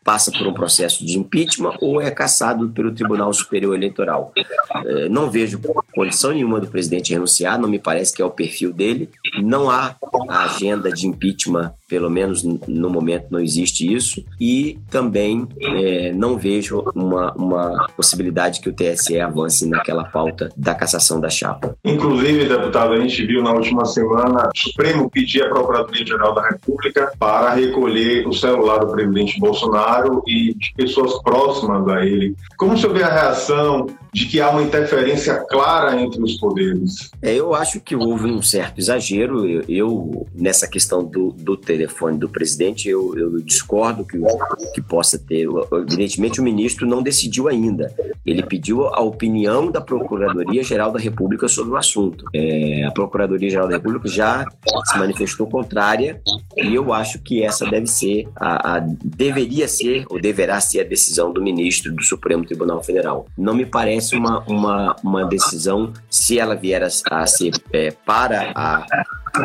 passa 0.03 0.31
por 0.31 0.47
um 0.47 0.53
processo 0.53 1.05
de 1.05 1.17
impeachment 1.17 1.75
ou 1.81 1.99
é 1.99 2.09
cassado 2.09 2.69
pelo 2.69 2.93
Tribunal 2.93 3.33
Superior 3.33 3.75
Eleitoral. 3.75 4.31
É, 4.85 5.09
não 5.09 5.29
vejo 5.29 5.59
condição 5.93 6.31
nenhuma 6.31 6.59
do 6.59 6.67
presidente 6.67 7.11
renunciar, 7.11 7.59
não 7.59 7.69
me 7.69 7.79
parece 7.79 8.13
que 8.13 8.21
é 8.21 8.25
o 8.25 8.31
perfil 8.31 8.71
dele. 8.71 9.09
Não 9.41 9.69
há 9.69 9.95
agenda 10.29 10.91
de 10.91 11.05
impeachment, 11.05 11.73
pelo 11.87 12.09
menos 12.09 12.43
no 12.43 12.89
momento 12.89 13.27
não 13.29 13.39
existe 13.39 13.91
isso, 13.93 14.23
e 14.39 14.79
também 14.89 15.47
é, 15.59 16.13
não 16.13 16.37
vejo 16.37 16.83
uma, 16.95 17.33
uma 17.33 17.87
possibilidade 17.95 18.61
que 18.61 18.69
o 18.69 18.73
TSE 18.73 19.19
avance 19.19 19.67
naquela 19.67 20.05
pauta 20.05 20.49
da 20.55 20.73
cassação 20.73 21.19
da 21.19 21.29
chapa. 21.29 21.75
Inclusive, 21.83 22.12
deputado, 22.17 22.93
a 22.93 22.99
gente 22.99 23.25
viu 23.25 23.41
na 23.41 23.51
última 23.51 23.85
semana 23.85 24.49
o 24.53 24.57
Supremo 24.57 25.09
pedir 25.09 25.43
à 25.43 25.49
Procuradoria-Geral 25.49 26.33
da 26.33 26.49
República 26.49 27.11
para 27.17 27.51
recolher 27.51 28.27
o 28.27 28.33
celular 28.33 28.79
do 28.79 28.91
presidente 28.91 29.39
Bolsonaro 29.39 30.23
e 30.27 30.53
de 30.53 30.73
pessoas 30.75 31.21
próximas 31.21 31.87
a 31.87 32.05
ele. 32.05 32.35
Como 32.57 32.77
senhor 32.77 32.93
vê 32.93 33.03
a 33.03 33.13
reação 33.13 33.87
de 34.13 34.27
que 34.27 34.39
há 34.39 34.49
uma 34.51 34.61
interferência 34.61 35.43
clara 35.49 35.99
entre 35.99 36.21
os 36.21 36.37
poderes? 36.37 37.09
É, 37.21 37.33
eu 37.33 37.55
acho 37.55 37.79
que 37.79 37.95
houve 37.95 38.25
um 38.25 38.41
certo 38.41 38.79
exagero. 38.79 39.47
Eu, 39.47 39.63
eu 39.67 40.27
nessa 40.33 40.67
questão 40.67 41.03
do, 41.03 41.31
do, 41.31 41.57
telefone 41.57 42.17
do 42.17 42.29
presidente, 42.29 42.87
eu, 42.87 43.17
eu 43.17 43.39
discordo 43.41 44.05
que, 44.05 44.19
que 44.73 44.81
possa 44.81 45.17
ter. 45.17 45.47
Evidentemente, 45.71 46.39
o 46.39 46.43
ministro 46.43 46.85
não 46.85 47.01
decidiu 47.01 47.47
ainda. 47.47 47.93
Ele 48.25 48.43
pediu 48.43 48.87
a 48.87 49.01
opinião 49.01 49.71
da 49.71 49.81
Procuradoria-Geral 49.81 50.91
da 50.91 50.99
República 50.99 51.47
sobre 51.47 51.73
o 51.73 51.77
assunto. 51.77 52.25
É, 52.33 52.83
a 52.85 52.91
Procuradoria-Geral 52.91 53.67
da 53.67 53.75
República 53.77 54.07
já 54.07 54.45
se 54.85 54.97
manifestou 54.97 55.47
contrária 55.47 56.21
e 56.55 56.75
eu 56.75 56.93
acho 56.93 57.19
que 57.19 57.43
essa 57.43 57.65
deve 57.65 57.87
ser 57.87 58.27
a, 58.35 58.77
a 58.77 58.79
deveria 58.79 59.67
ser 59.67 60.05
ou 60.09 60.19
deverá 60.19 60.59
ser 60.61 60.81
a 60.81 60.83
decisão 60.83 61.31
do 61.31 61.41
ministro 61.41 61.91
do 61.91 62.03
Supremo 62.03 62.45
Tribunal 62.45 62.83
Federal. 62.83 63.25
Não 63.37 63.55
me 63.55 63.65
parece 63.65 64.02
uma, 64.11 64.39
uma, 64.47 64.95
uma 65.03 65.25
decisão, 65.25 65.93
se 66.09 66.39
ela 66.39 66.55
vier 66.55 66.83
a, 66.83 66.87
a 67.11 67.27
ser 67.27 67.53
é, 67.71 67.91
para 67.91 68.51
a 68.55 68.85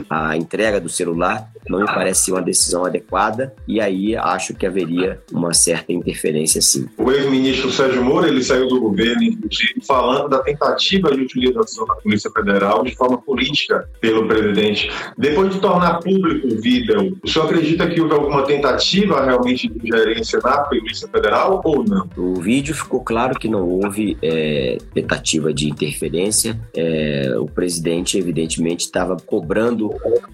a 0.09 0.37
entrega 0.37 0.81
do 0.81 0.89
celular 0.89 1.51
não 1.69 1.81
me 1.81 1.87
parece 1.87 2.31
uma 2.31 2.43
decisão 2.43 2.85
adequada 2.85 3.55
e 3.67 3.81
aí 3.81 4.17
acho 4.17 4.55
que 4.55 4.67
haveria 4.67 5.21
uma 5.33 5.53
certa 5.53 5.93
interferência 5.93 6.61
sim. 6.61 6.87
O 6.97 7.11
ex-ministro 7.11 7.71
Sérgio 7.71 8.03
Moro 8.03 8.27
ele 8.27 8.43
saiu 8.43 8.69
do 8.69 8.81
governo 8.81 9.23
inclusive 9.23 9.81
falando 9.87 10.29
da 10.29 10.39
tentativa 10.41 11.15
de 11.15 11.23
utilização 11.23 11.87
da 11.87 11.95
Polícia 11.97 12.31
Federal 12.31 12.83
de 12.83 12.95
forma 12.97 13.19
política 13.19 13.89
pelo 14.01 14.27
presidente. 14.27 14.91
Depois 15.17 15.55
de 15.55 15.61
tornar 15.61 16.01
público 16.01 16.49
o 16.49 16.61
vídeo, 16.61 17.19
o 17.23 17.29
senhor 17.29 17.47
acredita 17.47 17.87
que 17.89 18.01
houve 18.01 18.15
alguma 18.15 18.45
tentativa 18.45 19.25
realmente 19.25 19.69
de 19.69 19.89
ingerência 19.89 20.41
na 20.43 20.59
Polícia 20.63 21.09
Federal 21.09 21.61
ou 21.65 21.85
não? 21.85 22.09
O 22.17 22.41
vídeo 22.41 22.75
ficou 22.75 23.01
claro 23.01 23.39
que 23.39 23.49
não 23.49 23.69
houve 23.69 24.17
é, 24.23 24.79
tentativa 24.95 25.53
de 25.53 25.69
interferência. 25.69 26.59
É, 26.75 27.35
o 27.39 27.47
presidente 27.47 28.19
evidentemente 28.19 28.85
estava 28.85 29.17
cobrando 29.17 29.78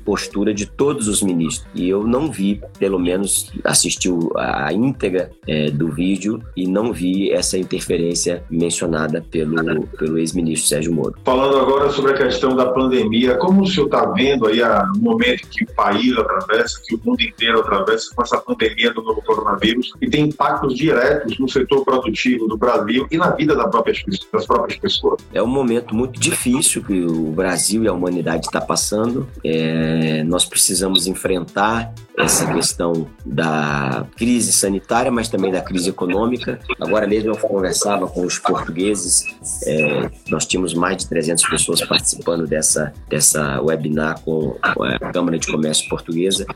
postura 0.05 0.55
de 0.55 0.67
todos 0.67 1.09
os 1.09 1.23
ministros. 1.23 1.67
E 1.75 1.89
eu 1.89 2.05
não 2.05 2.31
vi, 2.31 2.61
pelo 2.79 2.99
menos 2.99 3.53
assistiu 3.65 4.31
a 4.37 4.73
íntegra 4.73 5.31
é, 5.47 5.71
do 5.71 5.89
vídeo 5.89 6.43
e 6.57 6.67
não 6.67 6.93
vi 6.93 7.33
essa 7.33 7.59
interferência 7.59 8.45
mencionada 8.51 9.25
pelo, 9.31 9.87
pelo 9.99 10.19
ex-ministro 10.19 10.69
Sérgio 10.69 10.93
Moro. 10.93 11.15
Falando 11.25 11.59
agora 11.59 11.91
sobre 11.91 12.13
a 12.13 12.17
questão 12.17 12.57
da 12.57 12.67
pandemia, 12.67 13.37
como 13.37 13.63
o 13.63 13.67
senhor 13.67 13.87
está 13.87 14.07
vendo 14.07 14.47
aí 14.47 14.63
o 14.63 14.99
momento 14.99 15.49
que 15.49 15.65
o 15.65 15.75
país 15.75 16.17
atravessa, 16.17 16.81
que 16.87 16.95
o 16.95 17.01
mundo 17.05 17.21
inteiro 17.21 17.61
atravessa 17.61 18.15
com 18.15 18.23
essa 18.23 18.39
pandemia 18.39 18.93
do 18.93 19.03
novo 19.03 19.23
coronavírus 19.23 19.93
e 20.01 20.09
tem 20.09 20.27
impactos 20.27 20.75
diretos 20.75 21.39
no 21.39 21.49
setor 21.49 21.85
produtivo 21.85 22.47
do 22.47 22.57
Brasil 22.57 23.07
e 23.11 23.17
na 23.17 23.31
vida 23.31 23.55
das 23.55 23.71
próprias, 23.71 24.03
das 24.33 24.47
próprias 24.47 24.79
pessoas? 24.79 25.21
É 25.33 25.43
um 25.43 25.47
momento 25.47 25.95
muito 25.95 26.19
difícil 26.19 26.83
que 26.83 27.05
o 27.05 27.31
Brasil 27.33 27.85
e 27.85 27.89
a 27.89 27.93
humanidade 27.93 28.47
está 28.47 28.61
passando. 28.61 29.27
É, 29.43 30.23
nós 30.25 30.45
precisamos 30.45 31.07
enfrentar 31.07 31.93
essa 32.17 32.47
questão 32.53 33.09
da 33.26 34.07
crise 34.17 34.53
sanitária, 34.53 35.11
mas 35.11 35.29
também 35.29 35.50
da 35.50 35.61
crise 35.61 35.91
econômica. 35.91 36.61
Agora 36.81 37.07
mesmo 37.07 37.31
eu 37.31 37.37
conversava 37.37 38.07
com 38.07 38.25
os 38.25 38.38
portugueses, 38.38 39.25
é, 39.67 40.11
nós 40.29 40.47
tínhamos 40.47 40.75
mais 40.75 40.99
de 40.99 41.09
300 41.09 41.45
pessoas 41.49 41.83
participando 41.83 42.47
dessa, 42.47 42.93
dessa 43.09 43.61
webinar 43.61 44.21
com 44.21 44.57
a 44.62 45.12
Câmara 45.12 45.38
de 45.38 45.50
Comércio 45.50 45.88
Portuguesa 45.88 46.47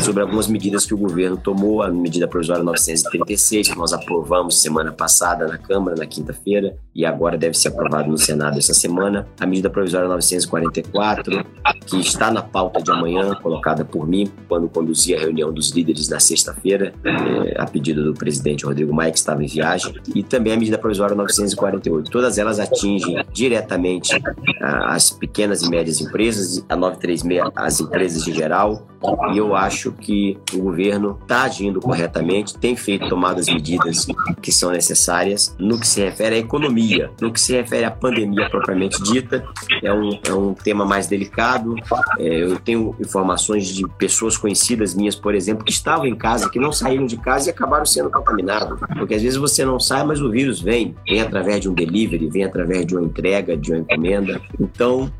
sobre 0.00 0.22
algumas 0.22 0.48
medidas 0.48 0.84
que 0.84 0.94
o 0.94 0.98
governo 0.98 1.36
tomou, 1.36 1.82
a 1.82 1.88
medida 1.90 2.28
provisória 2.28 2.62
936, 2.62 3.68
que 3.68 3.78
nós 3.78 3.92
aprovamos 3.92 4.60
semana 4.60 4.92
passada 4.92 5.46
na 5.46 5.56
Câmara, 5.56 5.96
na 5.96 6.06
quinta-feira, 6.06 6.76
e 6.94 7.06
agora 7.06 7.38
deve 7.38 7.56
ser 7.56 7.68
aprovado 7.68 8.10
no 8.10 8.18
Senado 8.18 8.58
essa 8.58 8.74
semana, 8.74 9.26
a 9.40 9.46
medida 9.46 9.70
provisória 9.70 10.08
944, 10.08 11.44
que 11.86 12.00
está 12.00 12.25
na 12.30 12.42
pauta 12.42 12.82
de 12.82 12.90
amanhã, 12.90 13.34
colocada 13.36 13.84
por 13.84 14.06
mim, 14.06 14.30
quando 14.48 14.68
conduzi 14.68 15.14
a 15.14 15.18
reunião 15.18 15.52
dos 15.52 15.70
líderes 15.70 16.08
na 16.08 16.20
sexta-feira, 16.20 16.92
é, 17.04 17.60
a 17.60 17.66
pedido 17.66 18.04
do 18.04 18.14
presidente 18.14 18.64
Rodrigo 18.64 18.92
Maia, 18.92 19.10
que 19.10 19.18
estava 19.18 19.42
em 19.42 19.46
viagem, 19.46 19.94
e 20.14 20.22
também 20.22 20.52
a 20.52 20.56
medida 20.56 20.78
provisória 20.78 21.14
948. 21.14 22.10
Todas 22.10 22.38
elas 22.38 22.58
atingem 22.58 23.24
diretamente 23.32 24.20
as 24.60 25.10
pequenas 25.10 25.62
e 25.62 25.70
médias 25.70 26.00
empresas, 26.00 26.64
a 26.68 26.76
936 26.76 27.52
as 27.56 27.80
empresas 27.80 28.26
em 28.26 28.32
geral, 28.32 28.86
e 29.32 29.38
eu 29.38 29.54
acho 29.54 29.92
que 29.92 30.38
o 30.54 30.58
governo 30.58 31.18
está 31.22 31.42
agindo 31.42 31.80
corretamente, 31.80 32.56
tem 32.56 32.76
feito 32.76 33.08
tomadas 33.08 33.46
medidas 33.46 34.06
que 34.40 34.50
são 34.50 34.70
necessárias 34.70 35.54
no 35.58 35.78
que 35.78 35.86
se 35.86 36.00
refere 36.02 36.36
à 36.36 36.38
economia, 36.38 37.10
no 37.20 37.32
que 37.32 37.40
se 37.40 37.52
refere 37.52 37.84
à 37.84 37.90
pandemia 37.90 38.48
propriamente 38.50 39.02
dita, 39.02 39.44
é 39.82 39.92
um, 39.92 40.18
é 40.26 40.32
um 40.32 40.54
tema 40.54 40.84
mais 40.84 41.06
delicado. 41.06 41.74
É, 42.18 42.42
eu 42.42 42.58
tenho 42.58 42.94
informações 43.00 43.68
de 43.68 43.86
pessoas 43.98 44.36
conhecidas 44.36 44.94
minhas, 44.94 45.14
por 45.14 45.34
exemplo, 45.34 45.64
que 45.64 45.72
estavam 45.72 46.06
em 46.06 46.14
casa, 46.14 46.50
que 46.50 46.58
não 46.58 46.72
saíram 46.72 47.06
de 47.06 47.16
casa 47.16 47.48
e 47.48 47.50
acabaram 47.50 47.86
sendo 47.86 48.10
contaminados. 48.10 48.78
Porque 48.98 49.14
às 49.14 49.22
vezes 49.22 49.38
você 49.38 49.64
não 49.64 49.78
sai, 49.78 50.04
mas 50.04 50.20
o 50.20 50.30
vírus 50.30 50.60
vem. 50.60 50.94
Vem 51.06 51.20
através 51.20 51.60
de 51.60 51.68
um 51.68 51.74
delivery, 51.74 52.28
vem 52.28 52.44
através 52.44 52.86
de 52.86 52.96
uma 52.96 53.04
entrega, 53.04 53.56
de 53.56 53.72
uma 53.72 53.80
encomenda. 53.80 54.40
Então, 54.60 55.10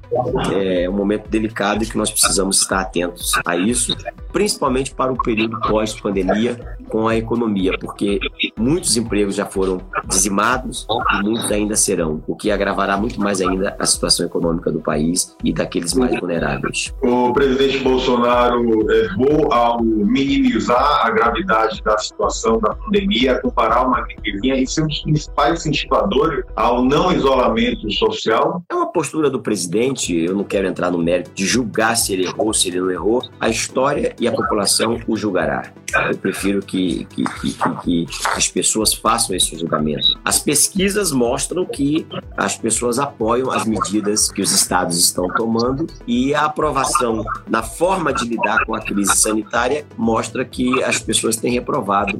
é 0.53 0.89
um 0.89 0.93
momento 0.93 1.29
delicado 1.29 1.83
e 1.83 1.87
que 1.87 1.97
nós 1.97 2.11
precisamos 2.11 2.61
estar 2.61 2.81
atentos 2.81 3.33
a 3.45 3.57
isso, 3.57 3.97
principalmente 4.33 4.95
para 4.95 5.13
o 5.13 5.17
período 5.17 5.59
pós-pandemia 5.61 6.77
com 6.89 7.09
a 7.09 7.17
economia, 7.17 7.73
porque 7.79 8.19
muitos 8.59 8.97
empregos 8.97 9.35
já 9.35 9.47
foram 9.47 9.81
dizimados 10.07 10.87
e 11.15 11.23
muitos 11.23 11.51
ainda 11.51 11.77
serão, 11.77 12.23
o 12.27 12.37
que 12.37 12.51
agravará 12.51 12.97
muito 12.97 13.21
mais 13.21 13.41
ainda 13.41 13.77
a 13.79 13.87
situação 13.87 14.27
econômica 14.27 14.71
do 14.71 14.81
país 14.81 15.37
e 15.43 15.53
daqueles 15.53 15.95
mais 15.95 16.19
vulneráveis. 16.19 16.95
O 17.03 17.33
presidente 17.33 17.79
Bolsonaro 17.79 18.91
errou 18.91 19.53
ao 19.53 19.83
minimizar 19.83 21.07
a 21.07 21.11
gravidade 21.11 21.83
da 21.83 21.99
situação 21.99 22.59
da 22.59 22.75
pandemia, 22.75 23.41
comparar 23.41 23.87
uma 23.87 24.01
gripezinha 24.03 24.57
e 24.57 24.67
ser 24.67 24.83
um 24.83 24.87
dos 24.87 25.01
principais 25.01 25.61
incentivadores 25.61 26.45
ao 26.55 26.85
não 26.85 27.13
isolamento 27.13 27.91
social? 27.93 28.63
É 28.71 28.75
uma 28.75 28.93
postura 28.93 29.31
do 29.31 29.41
presidente, 29.41 30.06
eu 30.15 30.35
não 30.35 30.45
quero 30.45 30.67
entrar 30.67 30.91
no 30.91 30.99
mérito 30.99 31.31
de 31.35 31.47
julgar 31.47 31.97
se 31.97 32.13
ele 32.13 32.27
errou, 32.27 32.53
se 32.53 32.69
ele 32.69 32.81
não 32.81 32.91
errou. 32.91 33.23
A 33.41 33.49
história 33.49 34.15
e 34.21 34.27
a 34.27 34.33
população 34.33 35.01
o 35.07 35.17
julgará. 35.17 35.73
Eu 36.11 36.19
prefiro 36.19 36.61
que, 36.61 37.05
que, 37.07 37.25
que, 37.25 37.57
que, 37.83 38.07
as 38.35 38.49
pessoas 38.49 38.93
façam 38.93 39.35
esse 39.35 39.57
julgamento. 39.57 40.19
As 40.25 40.39
pesquisas 40.39 41.13
mostram 41.13 41.65
que 41.65 42.07
as 42.37 42.57
pessoas 42.57 42.99
apoiam 42.99 43.51
as 43.51 43.65
medidas 43.65 44.31
que 44.31 44.43
os 44.43 44.53
estados 44.53 44.99
estão 44.99 45.29
tomando 45.29 45.87
e 46.07 46.35
a 46.35 46.45
aprovação 46.45 47.25
na 47.49 47.63
forma 47.63 48.13
de 48.13 48.27
lidar 48.27 48.65
com 48.67 48.75
a 48.75 48.81
crise 48.81 49.17
sanitária 49.17 49.87
mostra 49.97 50.45
que 50.45 50.83
as 50.83 50.99
pessoas 50.99 51.37
têm 51.37 51.53
reprovado, 51.53 52.19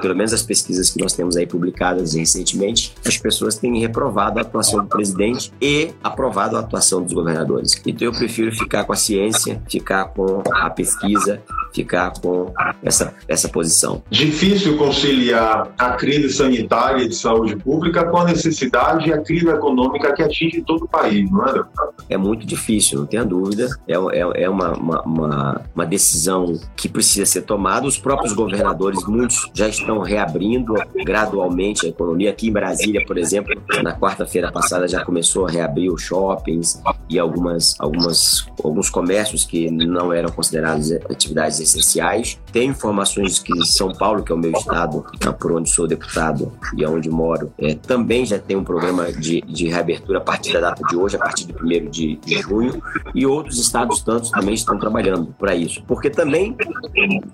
pelo 0.00 0.14
menos 0.14 0.32
as 0.32 0.42
pesquisas 0.42 0.90
que 0.90 1.00
nós 1.00 1.12
temos 1.12 1.36
aí 1.36 1.46
publicadas 1.46 2.14
recentemente, 2.14 2.94
as 3.04 3.18
pessoas 3.18 3.56
têm 3.56 3.78
reprovado 3.80 4.38
a 4.38 4.42
atuação 4.42 4.82
do 4.82 4.88
presidente 4.88 5.52
e 5.60 5.90
aprovado 6.02 6.56
a 6.56 6.60
atuação 6.60 7.02
dos 7.02 7.12
governadores. 7.18 7.80
Então 7.86 8.06
eu 8.06 8.12
prefiro 8.12 8.52
ficar 8.52 8.84
com 8.84 8.92
a 8.92 8.96
ciência, 8.96 9.60
ficar 9.68 10.06
com 10.06 10.42
a 10.52 10.70
pesquisa, 10.70 11.42
ficar 11.74 12.12
com 12.20 12.52
essa, 12.82 13.14
essa 13.26 13.48
posição. 13.48 14.02
Difícil 14.10 14.76
conciliar 14.76 15.72
a 15.78 15.90
crise 15.92 16.32
sanitária 16.32 17.04
e 17.04 17.08
de 17.08 17.14
saúde 17.14 17.56
pública 17.56 18.04
com 18.04 18.18
a 18.18 18.24
necessidade 18.24 19.08
e 19.08 19.12
a 19.12 19.20
crise 19.20 19.48
econômica 19.48 20.14
que 20.14 20.22
atinge 20.22 20.62
todo 20.62 20.84
o 20.84 20.88
país, 20.88 21.30
não 21.30 21.46
é, 21.46 21.52
deputado? 21.52 21.94
É 22.08 22.16
muito 22.16 22.46
difícil, 22.46 23.00
não 23.00 23.06
tenha 23.06 23.24
dúvida. 23.24 23.68
É, 23.86 23.94
é, 23.94 24.44
é 24.44 24.50
uma, 24.50 24.72
uma, 24.72 25.02
uma, 25.02 25.60
uma 25.74 25.86
decisão 25.86 26.58
que 26.76 26.88
precisa 26.88 27.26
ser 27.26 27.42
tomada. 27.42 27.86
Os 27.86 27.98
próprios 27.98 28.32
governadores, 28.32 29.04
muitos 29.06 29.50
já 29.52 29.68
estão 29.68 29.98
reabrindo 30.00 30.74
gradualmente 31.04 31.86
a 31.86 31.88
economia. 31.88 32.30
Aqui 32.30 32.48
em 32.48 32.52
Brasília, 32.52 33.04
por 33.06 33.18
exemplo, 33.18 33.54
na 33.82 33.98
quarta-feira 33.98 34.50
passada 34.52 34.86
já 34.86 35.04
começou 35.04 35.46
a 35.46 35.50
reabrir 35.50 35.92
os 35.92 36.02
shoppings 36.02 36.80
e 37.08 37.18
algumas, 37.18 37.74
algumas, 37.78 38.46
alguns 38.62 38.90
comércios 38.90 39.44
que 39.44 39.70
não 39.70 40.12
eram 40.12 40.30
considerados 40.30 40.92
atividades 40.92 41.60
essenciais. 41.60 42.38
Tem 42.52 42.68
informações 42.68 43.38
que 43.38 43.64
São 43.66 43.92
Paulo, 43.92 44.22
que 44.22 44.32
é 44.32 44.34
o 44.34 44.38
meu 44.38 44.52
estado, 44.52 45.04
por 45.38 45.52
onde 45.52 45.70
sou 45.70 45.86
deputado 45.86 46.52
e 46.76 46.84
onde 46.84 47.10
moro, 47.10 47.52
é, 47.58 47.74
também 47.74 48.24
já 48.24 48.38
tem 48.38 48.56
um 48.56 48.64
programa 48.64 49.12
de, 49.12 49.40
de 49.42 49.68
reabertura 49.68 50.18
a 50.18 50.20
partir 50.20 50.52
da 50.52 50.60
data 50.60 50.82
de 50.88 50.96
hoje, 50.96 51.16
a 51.16 51.18
partir 51.18 51.46
de 51.46 51.54
1 51.54 51.90
de, 51.90 52.16
de 52.16 52.38
junho, 52.40 52.82
e 53.14 53.26
outros 53.26 53.58
estados 53.58 54.00
tantos 54.00 54.30
também 54.30 54.54
estão 54.54 54.78
trabalhando 54.78 55.34
para 55.38 55.54
isso. 55.54 55.82
Porque 55.86 56.10
também 56.10 56.56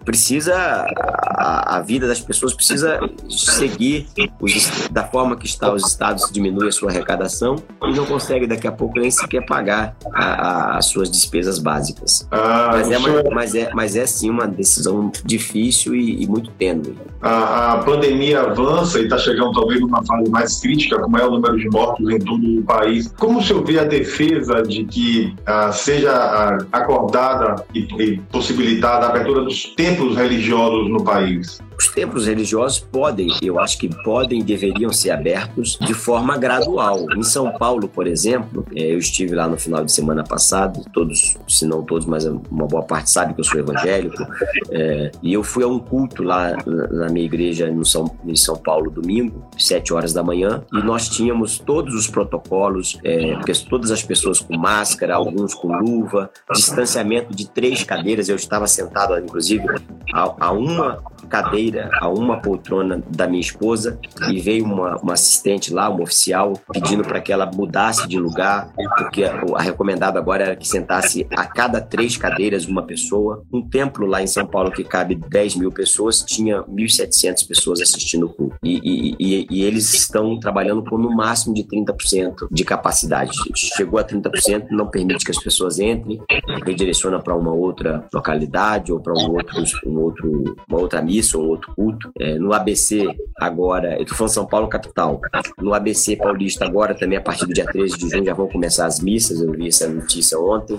precisa, 0.04 0.54
a, 0.56 1.76
a, 1.76 1.80
vida 1.80 2.06
das 2.06 2.20
pessoas 2.20 2.54
precisa 2.54 2.98
seguir 3.28 4.06
os, 4.40 4.88
da 4.90 5.04
forma 5.04 5.36
que 5.36 5.46
está 5.46 5.72
os 5.72 5.86
estados 5.86 6.30
diminuem 6.30 6.68
a 6.68 6.72
sua 6.72 6.90
arrecadação 6.90 7.56
e 7.82 7.92
não 7.92 8.06
consegue 8.06 8.46
daqui 8.46 8.66
a 8.66 8.72
pouco 8.72 8.98
nem 8.98 9.10
sequer 9.10 9.44
pagar 9.44 9.63
a, 9.70 9.92
a, 10.12 10.78
as 10.78 10.86
suas 10.86 11.10
despesas 11.10 11.58
básicas. 11.58 12.26
Ah, 12.30 12.70
mas, 12.72 12.90
é 12.90 12.98
mas, 13.30 13.54
é, 13.54 13.70
mas 13.74 13.96
é 13.96 14.06
sim 14.06 14.30
uma 14.30 14.46
decisão 14.46 15.10
difícil 15.24 15.94
e, 15.94 16.22
e 16.22 16.26
muito 16.26 16.50
tênue. 16.52 16.96
A, 17.20 17.72
a, 17.72 17.78
pandemia 17.78 18.42
avança 18.42 18.98
e 18.98 19.04
está 19.04 19.16
chegando 19.16 19.52
talvez 19.52 19.80
numa 19.80 20.04
fase 20.04 20.30
mais 20.30 20.60
crítica, 20.60 20.98
com 20.98 21.10
maior 21.10 21.30
número 21.30 21.56
de 21.58 21.68
mortos 21.70 22.08
em 22.10 22.18
todo 22.18 22.60
o 22.60 22.62
país. 22.64 23.12
Como 23.18 23.38
o 23.38 23.42
senhor 23.42 23.64
vê 23.64 23.78
a 23.78 23.84
defesa 23.84 24.62
de 24.62 24.84
que 24.84 25.34
ah, 25.46 25.72
seja 25.72 26.12
ah, 26.12 26.58
acordada 26.72 27.64
e, 27.74 27.80
e 27.98 28.18
possibilitada 28.30 29.06
a 29.06 29.08
abertura 29.08 29.42
dos 29.42 29.64
templos 29.74 30.16
religiosos 30.16 30.90
no 30.90 31.02
país? 31.02 31.60
Os 31.78 31.88
templos 31.88 32.26
religiosos 32.26 32.78
podem, 32.78 33.28
eu 33.42 33.58
acho 33.58 33.78
que 33.78 33.88
podem 34.02 34.40
e 34.40 34.42
deveriam 34.42 34.92
ser 34.92 35.10
abertos 35.10 35.78
de 35.80 35.94
forma 35.94 36.36
gradual. 36.36 37.06
Em 37.16 37.22
São 37.22 37.52
Paulo, 37.52 37.88
por 37.88 38.06
exemplo, 38.06 38.66
é, 38.74 38.92
eu 38.92 38.98
estive 38.98 39.34
lá 39.34 39.48
no 39.48 39.58
final 39.58 39.84
de 39.84 39.92
semana 39.92 40.22
passado, 40.22 40.84
todos, 40.92 41.36
se 41.48 41.66
não 41.66 41.82
todos, 41.82 42.06
mas 42.06 42.24
uma 42.24 42.66
boa 42.66 42.82
parte 42.82 43.10
sabe 43.10 43.34
que 43.34 43.40
eu 43.40 43.44
sou 43.44 43.60
evangélico, 43.60 44.26
é, 44.70 45.10
e 45.22 45.32
eu 45.32 45.42
fui 45.42 45.64
a 45.64 45.68
um 45.68 45.78
culto 45.78 46.22
lá 46.22 46.56
na 46.90 47.08
minha 47.08 47.24
igreja 47.24 47.68
em 47.68 47.84
São, 47.84 48.10
em 48.24 48.36
São 48.36 48.56
Paulo 48.56 48.90
domingo, 48.90 49.48
sete 49.58 49.92
horas 49.92 50.12
da 50.12 50.22
manhã, 50.22 50.62
e 50.72 50.82
nós 50.82 51.08
tínhamos 51.08 51.58
todos 51.58 51.94
os 51.94 52.06
protocolos, 52.06 52.98
é, 53.04 53.38
todas 53.68 53.90
as 53.90 54.02
pessoas 54.02 54.40
com 54.40 54.56
máscara, 54.56 55.14
alguns 55.14 55.54
com 55.54 55.68
luva, 55.76 56.30
distanciamento 56.52 57.34
de 57.34 57.48
três 57.48 57.82
cadeiras, 57.82 58.28
eu 58.28 58.36
estava 58.36 58.66
sentado, 58.66 59.18
inclusive, 59.18 59.64
a, 60.12 60.46
a 60.46 60.52
uma 60.52 61.02
cadeira 61.24 61.90
a 62.00 62.08
uma 62.08 62.40
poltrona 62.40 63.02
da 63.08 63.26
minha 63.26 63.40
esposa 63.40 63.98
e 64.30 64.40
veio 64.40 64.64
uma, 64.64 64.96
uma 64.96 65.14
assistente 65.14 65.72
lá, 65.72 65.88
uma 65.88 66.02
oficial, 66.02 66.54
pedindo 66.72 67.04
para 67.04 67.20
que 67.20 67.32
ela 67.32 67.46
mudasse 67.46 68.06
de 68.08 68.18
lugar, 68.18 68.72
porque 68.96 69.24
a, 69.24 69.42
a 69.56 69.62
recomendado 69.62 70.16
agora 70.16 70.44
era 70.44 70.56
que 70.56 70.66
sentasse 70.66 71.26
a 71.36 71.46
cada 71.46 71.80
três 71.80 72.16
cadeiras 72.16 72.66
uma 72.66 72.82
pessoa. 72.82 73.44
Um 73.52 73.62
templo 73.62 74.06
lá 74.06 74.22
em 74.22 74.26
São 74.26 74.46
Paulo 74.46 74.70
que 74.70 74.84
cabe 74.84 75.14
10 75.14 75.56
mil 75.56 75.72
pessoas 75.72 76.22
tinha 76.22 76.62
1.700 76.62 77.46
pessoas 77.46 77.80
assistindo 77.80 78.26
o 78.26 78.28
culto. 78.28 78.56
E, 78.62 79.16
e, 79.18 79.46
e, 79.50 79.64
eles 79.64 79.92
estão 79.94 80.38
trabalhando 80.38 80.84
com 80.84 80.98
no 80.98 81.14
máximo 81.14 81.54
de 81.54 81.64
30% 81.64 82.48
de 82.50 82.64
capacidade. 82.64 83.32
Chegou 83.54 83.98
a 83.98 84.04
30%, 84.04 84.66
não 84.70 84.86
permite 84.86 85.24
que 85.24 85.30
as 85.30 85.42
pessoas 85.42 85.78
entrem, 85.78 86.20
redireciona 86.64 87.20
para 87.20 87.34
uma 87.34 87.52
outra 87.52 88.06
localidade 88.12 88.92
ou 88.92 89.00
para 89.00 89.12
um 89.12 89.30
outro, 89.32 89.64
um 89.86 89.98
outro, 89.98 90.56
uma 90.68 90.78
outra 90.78 91.02
missa 91.14 91.38
ou 91.38 91.46
outro 91.46 91.72
culto. 91.74 92.10
É, 92.18 92.38
no 92.38 92.52
ABC, 92.52 93.06
agora, 93.38 93.96
eu 93.96 94.02
estou 94.02 94.16
falando 94.16 94.32
São 94.32 94.46
Paulo, 94.46 94.68
capital. 94.68 95.20
No 95.58 95.72
ABC 95.72 96.16
Paulista, 96.16 96.64
agora 96.64 96.94
também, 96.94 97.18
a 97.18 97.20
partir 97.20 97.46
do 97.46 97.52
dia 97.52 97.66
13 97.66 97.96
de 97.96 98.10
junho, 98.10 98.24
já 98.24 98.34
vão 98.34 98.48
começar 98.48 98.86
as 98.86 99.00
missas. 99.00 99.40
Eu 99.40 99.52
vi 99.52 99.68
essa 99.68 99.88
notícia 99.88 100.38
ontem. 100.38 100.78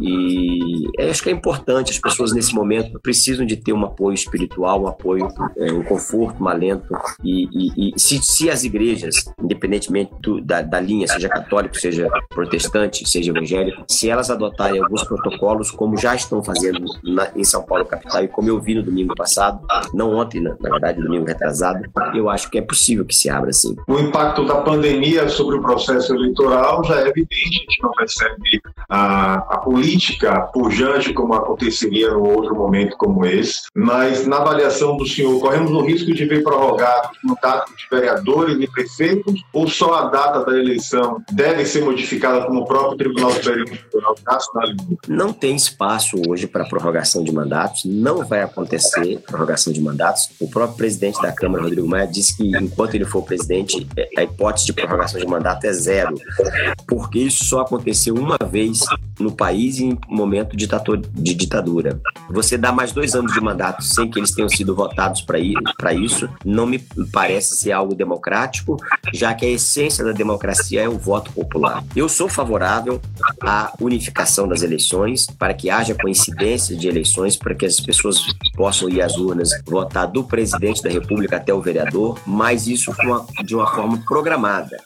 E 0.00 0.88
acho 1.10 1.22
que 1.22 1.28
é 1.28 1.32
importante, 1.32 1.92
as 1.92 1.98
pessoas 1.98 2.32
nesse 2.32 2.54
momento 2.54 2.98
precisam 3.00 3.44
de 3.44 3.56
ter 3.56 3.72
um 3.72 3.84
apoio 3.84 4.14
espiritual, 4.14 4.82
um 4.82 4.86
apoio, 4.86 5.28
é, 5.56 5.72
um 5.72 5.82
conforto, 5.82 6.42
um 6.42 6.48
alento. 6.48 6.94
E, 7.22 7.48
e, 7.52 7.94
e 7.94 8.00
se, 8.00 8.20
se, 8.22 8.50
as 8.50 8.64
igrejas, 8.64 9.32
independentemente 9.42 10.12
do, 10.20 10.40
da, 10.40 10.62
da 10.62 10.80
linha, 10.80 11.06
seja 11.06 11.28
católico, 11.28 11.76
seja 11.76 12.08
protestante, 12.28 13.08
seja 13.08 13.30
evangélico, 13.30 13.84
se 13.88 14.08
elas 14.08 14.30
adotarem 14.30 14.80
alguns 14.82 15.04
protocolos, 15.04 15.70
como 15.70 15.96
já 15.96 16.14
estão 16.14 16.42
fazendo 16.42 16.84
na, 17.02 17.30
em 17.34 17.44
São 17.44 17.62
Paulo, 17.62 17.84
capital, 17.84 18.24
e 18.24 18.28
como 18.28 18.48
eu 18.48 18.60
vi 18.60 18.74
no 18.74 18.82
domingo 18.82 19.14
passado, 19.14 19.60
não 19.92 20.16
ontem, 20.16 20.40
na, 20.40 20.56
na 20.60 20.70
verdade, 20.70 21.02
domingo 21.02 21.26
retrasado, 21.26 21.82
eu 22.14 22.28
acho 22.28 22.50
que 22.50 22.58
é 22.58 22.62
possível 22.62 23.04
que 23.04 23.14
se 23.14 23.28
abra 23.28 23.50
assim. 23.50 23.76
O 23.86 23.98
impacto 23.98 24.44
da 24.46 24.56
pandemia 24.56 25.28
sobre 25.28 25.56
o 25.56 25.62
processo 25.62 26.14
eleitoral 26.14 26.82
já 26.84 27.00
é 27.00 27.08
evidente, 27.08 27.34
a 27.34 27.60
gente 27.60 27.82
não 27.82 27.90
percebe 27.92 28.60
a, 28.88 29.34
a 29.34 29.58
política 29.68 30.40
pujante 30.50 31.12
como 31.12 31.34
aconteceria 31.34 32.10
no 32.10 32.26
outro 32.26 32.54
momento 32.54 32.96
como 32.96 33.26
esse, 33.26 33.64
mas 33.74 34.26
na 34.26 34.38
avaliação 34.38 34.96
do 34.96 35.06
senhor, 35.06 35.38
corremos 35.40 35.70
o 35.70 35.82
risco 35.82 36.10
de 36.14 36.24
ver 36.24 36.42
prorrogados 36.42 37.18
mandatos 37.22 37.74
de 37.76 37.86
vereadores 37.90 38.56
e 38.58 38.66
prefeitos 38.66 39.44
ou 39.52 39.68
só 39.68 39.94
a 39.94 40.08
data 40.08 40.42
da 40.42 40.58
eleição 40.58 41.22
deve 41.30 41.66
ser 41.66 41.84
modificada 41.84 42.46
como 42.46 42.60
o 42.60 42.64
próprio 42.64 42.96
Tribunal 42.96 43.30
Superior 43.32 43.66
Eleitoral 43.68 44.14
Não 45.06 45.34
tem 45.34 45.54
espaço 45.54 46.16
hoje 46.26 46.46
para 46.46 46.64
prorrogação 46.64 47.22
de 47.22 47.30
mandatos, 47.30 47.84
não 47.84 48.24
vai 48.24 48.42
acontecer 48.42 49.20
prorrogação 49.26 49.70
de 49.70 49.82
mandatos. 49.82 50.30
O 50.40 50.48
próprio 50.48 50.78
presidente 50.78 51.20
da 51.20 51.30
Câmara, 51.30 51.64
Rodrigo 51.64 51.86
Maia, 51.86 52.06
disse 52.06 52.34
que 52.36 52.56
enquanto 52.56 52.94
ele 52.94 53.04
for 53.04 53.22
presidente, 53.22 53.86
é, 53.96 54.08
a 54.16 54.22
hipótese 54.22 54.66
de 54.66 54.72
prorrogação 54.72 55.20
de 55.20 55.26
mandato 55.26 55.66
é 55.66 55.72
zero, 55.74 56.14
porque 56.86 57.18
isso 57.18 57.44
só 57.44 57.60
aconteceu 57.60 58.14
uma 58.14 58.38
vez 58.50 58.80
no 59.18 59.32
país 59.32 59.78
em 59.80 59.98
momento 60.08 60.56
de 60.56 60.68
ditadura. 61.34 62.00
Você 62.30 62.56
dá 62.56 62.72
mais 62.72 62.92
dois 62.92 63.14
anos 63.14 63.32
de 63.32 63.40
mandato 63.40 63.82
sem 63.82 64.10
que 64.10 64.18
eles 64.18 64.32
tenham 64.32 64.48
sido 64.48 64.74
votados 64.74 65.22
para 65.22 65.38
isso, 65.92 66.28
não 66.44 66.66
me 66.66 66.78
parece 67.12 67.56
ser 67.56 67.72
algo 67.72 67.94
democrático, 67.94 68.76
já 69.12 69.34
que 69.34 69.46
a 69.46 69.50
essência 69.50 70.04
da 70.04 70.12
democracia 70.12 70.82
é 70.82 70.88
o 70.88 70.98
voto 70.98 71.32
popular. 71.32 71.84
Eu 71.96 72.08
sou 72.08 72.28
favorável 72.28 73.00
à 73.42 73.72
unificação 73.80 74.46
das 74.46 74.62
eleições, 74.62 75.26
para 75.26 75.54
que 75.54 75.70
haja 75.70 75.94
coincidência 75.94 76.76
de 76.76 76.88
eleições, 76.88 77.36
para 77.36 77.54
que 77.54 77.66
as 77.66 77.80
pessoas 77.80 78.22
possam 78.54 78.88
ir 78.88 79.00
às 79.00 79.16
urnas 79.16 79.50
votar 79.66 80.06
do 80.06 80.24
presidente 80.24 80.82
da 80.82 80.90
República 80.90 81.36
até 81.36 81.52
o 81.52 81.60
vereador, 81.60 82.18
mas 82.26 82.66
isso 82.66 82.92
de 83.44 83.54
uma 83.54 83.66
forma 83.66 83.98
programada, 84.06 84.76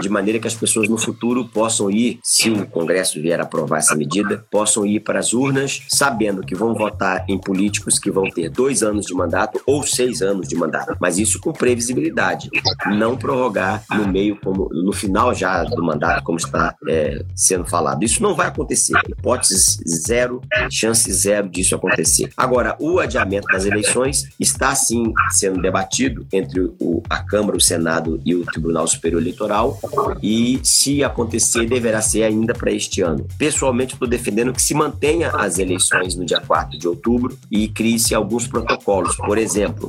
de 0.00 0.08
maneira 0.08 0.38
que 0.38 0.48
as 0.48 0.54
pessoas 0.54 0.88
no 0.88 0.98
futuro 0.98 1.44
possam 1.46 1.90
ir, 1.90 2.18
se 2.22 2.50
o 2.50 2.66
Congresso 2.66 3.20
vier 3.20 3.40
aprovar 3.40 3.71
essa 3.76 3.94
medida, 3.94 4.44
possam 4.50 4.84
ir 4.86 5.00
para 5.00 5.18
as 5.18 5.32
urnas 5.32 5.82
sabendo 5.88 6.42
que 6.42 6.54
vão 6.54 6.74
votar 6.74 7.24
em 7.28 7.38
políticos 7.38 7.98
que 7.98 8.10
vão 8.10 8.30
ter 8.30 8.48
dois 8.48 8.82
anos 8.82 9.06
de 9.06 9.14
mandato 9.14 9.60
ou 9.66 9.82
seis 9.82 10.22
anos 10.22 10.48
de 10.48 10.56
mandato, 10.56 10.96
mas 11.00 11.18
isso 11.18 11.40
com 11.40 11.52
previsibilidade, 11.52 12.50
não 12.86 13.16
prorrogar 13.16 13.84
no 13.90 14.08
meio, 14.08 14.36
como 14.36 14.68
no 14.72 14.92
final 14.92 15.34
já 15.34 15.64
do 15.64 15.82
mandato, 15.82 16.22
como 16.22 16.38
está 16.38 16.74
é, 16.88 17.24
sendo 17.34 17.64
falado. 17.66 18.02
Isso 18.02 18.22
não 18.22 18.34
vai 18.34 18.48
acontecer. 18.48 18.94
Hipótese 19.08 19.78
zero, 19.86 20.40
chance 20.70 21.12
zero 21.12 21.48
disso 21.48 21.74
acontecer. 21.74 22.30
Agora, 22.36 22.76
o 22.78 22.98
adiamento 22.98 23.46
das 23.48 23.64
eleições 23.64 24.28
está 24.38 24.74
sim 24.74 25.12
sendo 25.30 25.60
debatido 25.60 26.26
entre 26.32 26.60
o, 26.80 27.02
a 27.08 27.22
Câmara, 27.22 27.56
o 27.56 27.60
Senado 27.60 28.20
e 28.24 28.34
o 28.34 28.44
Tribunal 28.44 28.86
Superior 28.86 29.20
Eleitoral 29.20 29.78
e, 30.22 30.60
se 30.62 31.02
acontecer, 31.04 31.66
deverá 31.66 32.00
ser 32.00 32.24
ainda 32.24 32.52
para 32.54 32.72
este 32.72 33.00
ano. 33.00 33.26
Pessoalmente, 33.38 33.61
pessoalmente 33.62 33.94
estou 33.94 34.08
defendendo 34.08 34.52
que 34.52 34.60
se 34.60 34.74
mantenha 34.74 35.30
as 35.30 35.58
eleições 35.58 36.16
no 36.16 36.24
dia 36.24 36.40
4 36.40 36.76
de 36.76 36.88
outubro 36.88 37.38
e 37.48 37.68
crie-se 37.68 38.12
alguns 38.12 38.48
protocolos. 38.48 39.14
Por 39.14 39.38
exemplo, 39.38 39.88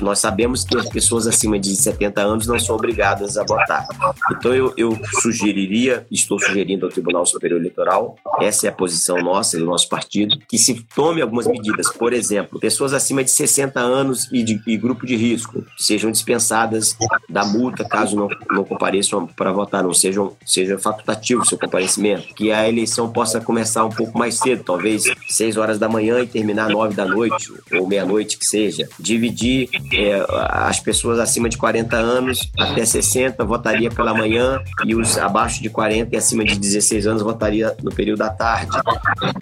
nós 0.00 0.18
sabemos 0.18 0.64
que 0.64 0.76
as 0.76 0.88
pessoas 0.88 1.28
acima 1.28 1.60
de 1.60 1.76
70 1.76 2.20
anos 2.20 2.46
não 2.48 2.58
são 2.58 2.74
obrigadas 2.74 3.36
a 3.36 3.44
votar. 3.44 3.86
Então 4.32 4.52
eu, 4.52 4.74
eu 4.76 4.98
sugeriria, 5.22 6.04
estou 6.10 6.40
sugerindo 6.40 6.86
ao 6.86 6.90
Tribunal 6.90 7.24
Superior 7.24 7.60
Eleitoral, 7.60 8.16
essa 8.40 8.66
é 8.66 8.70
a 8.70 8.72
posição 8.72 9.18
nossa, 9.18 9.56
do 9.56 9.64
nosso 9.64 9.88
partido, 9.88 10.36
que 10.48 10.58
se 10.58 10.84
tome 10.94 11.22
algumas 11.22 11.46
medidas. 11.46 11.92
Por 11.92 12.12
exemplo, 12.12 12.58
pessoas 12.58 12.92
acima 12.92 13.22
de 13.22 13.30
60 13.30 13.78
anos 13.78 14.28
e, 14.32 14.42
de, 14.42 14.60
e 14.66 14.76
grupo 14.76 15.06
de 15.06 15.14
risco 15.14 15.64
sejam 15.76 16.10
dispensadas 16.10 16.96
da 17.28 17.44
multa 17.44 17.84
caso 17.84 18.16
não, 18.16 18.28
não 18.50 18.64
compareçam 18.64 19.26
para 19.26 19.52
votar, 19.52 19.84
não 19.84 19.94
sejam, 19.94 20.36
seja 20.44 20.76
facultativo 20.78 21.42
o 21.42 21.46
seu 21.46 21.56
comparecimento. 21.56 22.34
Que 22.34 22.50
a 22.50 22.68
eleição 22.68 22.87
possa 23.10 23.40
começar 23.40 23.84
um 23.84 23.90
pouco 23.90 24.18
mais 24.18 24.36
cedo, 24.36 24.62
talvez 24.64 25.04
6 25.28 25.56
horas 25.56 25.78
da 25.78 25.88
manhã 25.88 26.20
e 26.20 26.26
terminar 26.26 26.68
9 26.68 26.94
da 26.94 27.04
noite, 27.04 27.52
ou 27.72 27.86
meia-noite 27.86 28.38
que 28.38 28.46
seja. 28.46 28.88
Dividir 28.98 29.68
é, 29.92 30.24
as 30.48 30.80
pessoas 30.80 31.18
acima 31.18 31.48
de 31.48 31.56
40 31.56 31.96
anos 31.96 32.50
até 32.58 32.84
60 32.84 33.44
votaria 33.44 33.90
pela 33.90 34.14
manhã 34.14 34.60
e 34.84 34.94
os 34.94 35.18
abaixo 35.18 35.62
de 35.62 35.68
40 35.68 36.14
e 36.14 36.18
acima 36.18 36.44
de 36.44 36.58
16 36.58 37.06
anos 37.06 37.22
votaria 37.22 37.74
no 37.82 37.92
período 37.92 38.18
da 38.18 38.30
tarde. 38.30 38.76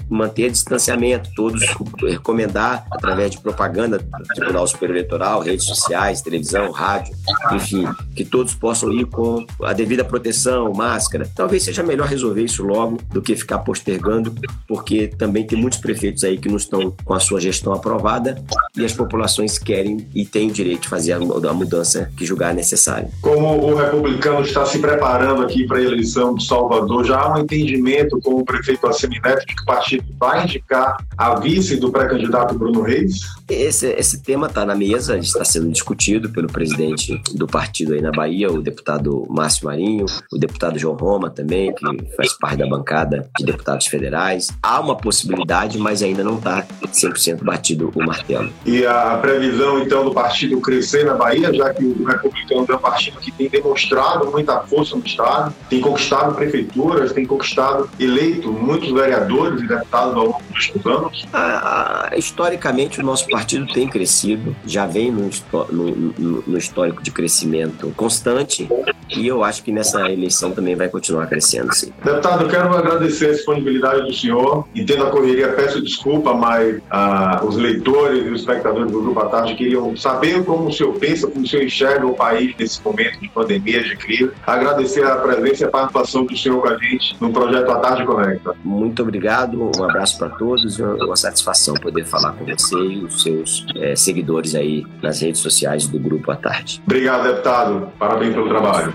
Manter 0.09 0.51
distanciamento, 0.51 1.31
todos 1.35 1.63
recomendar 2.03 2.87
através 2.91 3.31
de 3.31 3.39
propaganda 3.39 3.99
do 3.99 4.25
Tribunal 4.35 4.67
Superior 4.67 4.97
Eleitoral, 4.97 5.41
redes 5.41 5.67
sociais, 5.67 6.21
televisão, 6.23 6.71
rádio, 6.71 7.15
enfim, 7.53 7.87
que 8.15 8.25
todos 8.25 8.55
possam 8.55 8.93
ir 8.93 9.07
com 9.07 9.47
a 9.63 9.73
devida 9.73 10.05
proteção, 10.05 10.73
máscara. 10.73 11.29
Talvez 11.35 11.63
seja 11.63 11.83
melhor 11.83 12.09
resolver 12.09 12.43
isso 12.43 12.63
logo 12.65 12.99
do 13.11 13.23
que 13.23 13.36
ficar 13.37 13.59
postergando, 13.59 14.35
porque 14.67 15.09
também 15.09 15.47
tem 15.47 15.59
muitos 15.59 15.79
prefeitos 15.79 16.25
aí 16.25 16.39
que 16.39 16.49
não 16.49 16.57
estão 16.57 16.95
com 17.05 17.15
a 17.15 17.21
sua 17.21 17.41
gestão 17.41 17.73
aprovada 17.73 18.43
e 18.77 18.85
as 18.85 18.93
populações 18.93 19.59
querem 19.59 20.07
e 20.15 20.25
têm 20.25 20.49
o 20.49 20.53
direito 20.53 20.83
de 20.83 20.89
fazer 20.89 21.13
a 21.13 21.19
mudança 21.19 22.11
que 22.17 22.25
julgar 22.25 22.55
necessário. 22.55 23.09
Como 23.21 23.47
o 23.47 23.75
republicano 23.75 24.41
está 24.41 24.65
se 24.65 24.79
preparando 24.79 25.43
aqui 25.43 25.67
para 25.67 25.79
a 25.79 25.83
eleição 25.83 26.35
de 26.35 26.47
Salvador, 26.47 27.05
já 27.05 27.21
há 27.21 27.35
um 27.35 27.43
entendimento 27.43 28.21
com 28.21 28.35
o 28.35 28.45
prefeito 28.45 28.87
Assemineto 28.87 29.47
de 29.47 29.55
que 29.55 29.63
o 29.63 29.67
partido 29.67 30.05
vai 30.19 30.45
indicar 30.45 30.97
a 31.17 31.39
vice 31.39 31.77
do 31.77 31.91
pré-candidato 31.91 32.59
Bruno 32.59 32.83
Reis? 32.83 33.21
Esse, 33.49 33.89
esse 33.93 34.23
tema 34.23 34.49
está 34.49 34.67
na 34.67 34.75
mesa, 34.75 35.17
está 35.19 35.45
sendo 35.45 35.71
discutido 35.71 36.29
pelo 36.31 36.49
presidente 36.49 37.21
do 37.33 37.47
partido 37.47 37.95
aí 37.95 38.01
na 38.01 38.11
Bahia, 38.11 38.51
o 38.51 38.61
deputado 38.61 39.25
Márcio 39.29 39.67
Marinho, 39.67 40.07
o 40.33 40.39
deputado 40.39 40.79
João 40.79 40.97
Roma 40.97 41.31
também, 41.31 41.73
que 41.73 41.85
faz 42.17 42.33
parte 42.33 42.59
da 42.59 42.67
bancada 42.67 43.29
de 43.39 43.45
deputados 43.45 43.87
federais. 43.87 44.49
Há 44.63 44.81
uma 44.81 44.97
possibilidade, 44.97 45.79
mas 45.79 46.03
ainda 46.03 46.25
não 46.25 46.39
está 46.39 46.67
100% 46.87 47.45
batido 47.45 47.93
o 47.95 48.05
martelo. 48.05 48.51
E 48.65 48.85
a 48.85 49.17
previsão, 49.19 49.81
então, 49.81 50.05
do 50.05 50.13
partido 50.13 50.61
crescer 50.61 51.05
na 51.05 51.15
Bahia, 51.15 51.53
já 51.55 51.73
que 51.73 51.85
o 51.85 52.05
republicano 52.05 52.67
é 52.69 52.75
um 52.75 52.79
partido 52.79 53.19
que 53.19 53.31
tem 53.31 53.49
demonstrado 53.49 54.31
muita 54.31 54.61
força 54.63 54.97
no 54.97 55.07
Estado, 55.07 55.55
tem 55.71 55.81
conquistado 55.81 56.35
prefeituras, 56.35 57.13
tem 57.13 57.25
conquistado 57.25 57.89
eleito 58.01 58.53
muitos 58.53 58.91
vereadores 58.91 59.63
e 59.63 59.69
deputados 59.69 60.15
ao 60.17 60.25
longo 60.27 60.43
dos 60.53 60.87
anos? 60.87 61.27
Ah, 61.33 62.11
historicamente, 62.17 63.01
o 63.01 63.05
nosso 63.05 63.29
partido 63.37 63.67
tem 63.67 63.87
crescido, 63.87 64.57
já 64.65 64.87
vem 64.87 65.13
no, 65.13 66.57
histórico 66.57 67.03
de 67.03 67.11
crescimento 67.11 67.93
constante 67.95 68.67
e 69.15 69.27
eu 69.27 69.45
acho 69.45 69.63
que 69.63 69.71
nessa 69.71 70.11
eleição 70.11 70.53
também 70.53 70.75
vai 70.75 70.89
continuar 70.89 71.27
crescendo, 71.27 71.73
sim. 71.75 71.93
Deputado, 72.03 72.45
eu 72.45 72.49
quero 72.49 72.75
agradecer 72.75 73.27
a 73.27 73.33
disponibilidade 73.33 74.07
do 74.07 74.15
senhor. 74.15 74.67
Entendo 74.75 75.05
a 75.05 75.11
correria, 75.11 75.49
peço 75.49 75.83
desculpa, 75.83 76.33
mas 76.33 76.81
ah, 76.91 77.43
os 77.45 77.57
leitores 77.57 78.25
e 78.27 78.31
os 78.31 78.41
espectadores 78.41 78.91
do 78.91 79.03
Grupo 79.03 79.21
à 79.21 79.27
Tarde 79.27 79.55
queriam 79.55 79.95
saber 79.97 80.43
como 80.45 80.69
o 80.69 80.73
senhor 80.73 80.95
pensa, 80.95 81.27
como 81.27 81.45
o 81.45 81.47
senhor 81.47 81.65
enxerga 81.65 82.07
o 82.07 82.15
país 82.15 82.55
nesse 82.59 82.83
momento 82.83 83.21
de 83.21 83.29
pandemia, 83.29 83.83
de 83.83 83.97
crise. 83.97 84.31
Agradecer 84.47 85.05
a 85.05 85.17
presença 85.17 85.65
e 85.65 85.67
a 85.67 85.71
participação 85.71 86.25
do 86.25 86.37
senhor 86.37 86.63
com 86.63 86.69
a 86.69 86.79
gente 86.79 87.17
no 87.21 87.31
projeto 87.31 87.71
à 87.71 87.77
Tarde 87.81 88.07
Conecta. 88.07 88.55
Muito 88.65 89.03
obrigado, 89.03 89.71
um 89.79 89.85
abraço 89.85 90.19
para 90.19 90.31
todos, 90.31 90.79
uma 90.79 91.17
satisfação 91.17 91.75
poder 91.75 92.07
falar 92.07 92.33
com 92.33 92.47
você 92.47 92.77
e 92.77 93.05
os 93.05 93.26
seus 93.27 93.67
é, 93.77 93.97
seguidores 93.97 94.55
aí 94.55 94.87
nas 95.03 95.21
redes 95.21 95.41
sociais 95.41 95.89
do 95.89 95.99
Grupo 95.99 96.31
à 96.31 96.37
Tarde. 96.37 96.81
Obrigado, 96.87 97.25
deputado. 97.25 97.93
Parabéns 97.99 98.35
pelo 98.35 98.49
trabalho. 98.49 98.95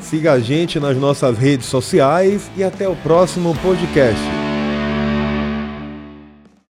Siga 0.00 0.32
a 0.32 0.40
gente 0.40 0.78
nas 0.80 0.96
nossas 0.96 1.36
redes 1.36 1.66
sociais 1.66 2.50
e 2.56 2.62
até 2.62 2.88
o 2.88 2.96
próximo 2.96 3.54
podcast. 3.56 4.37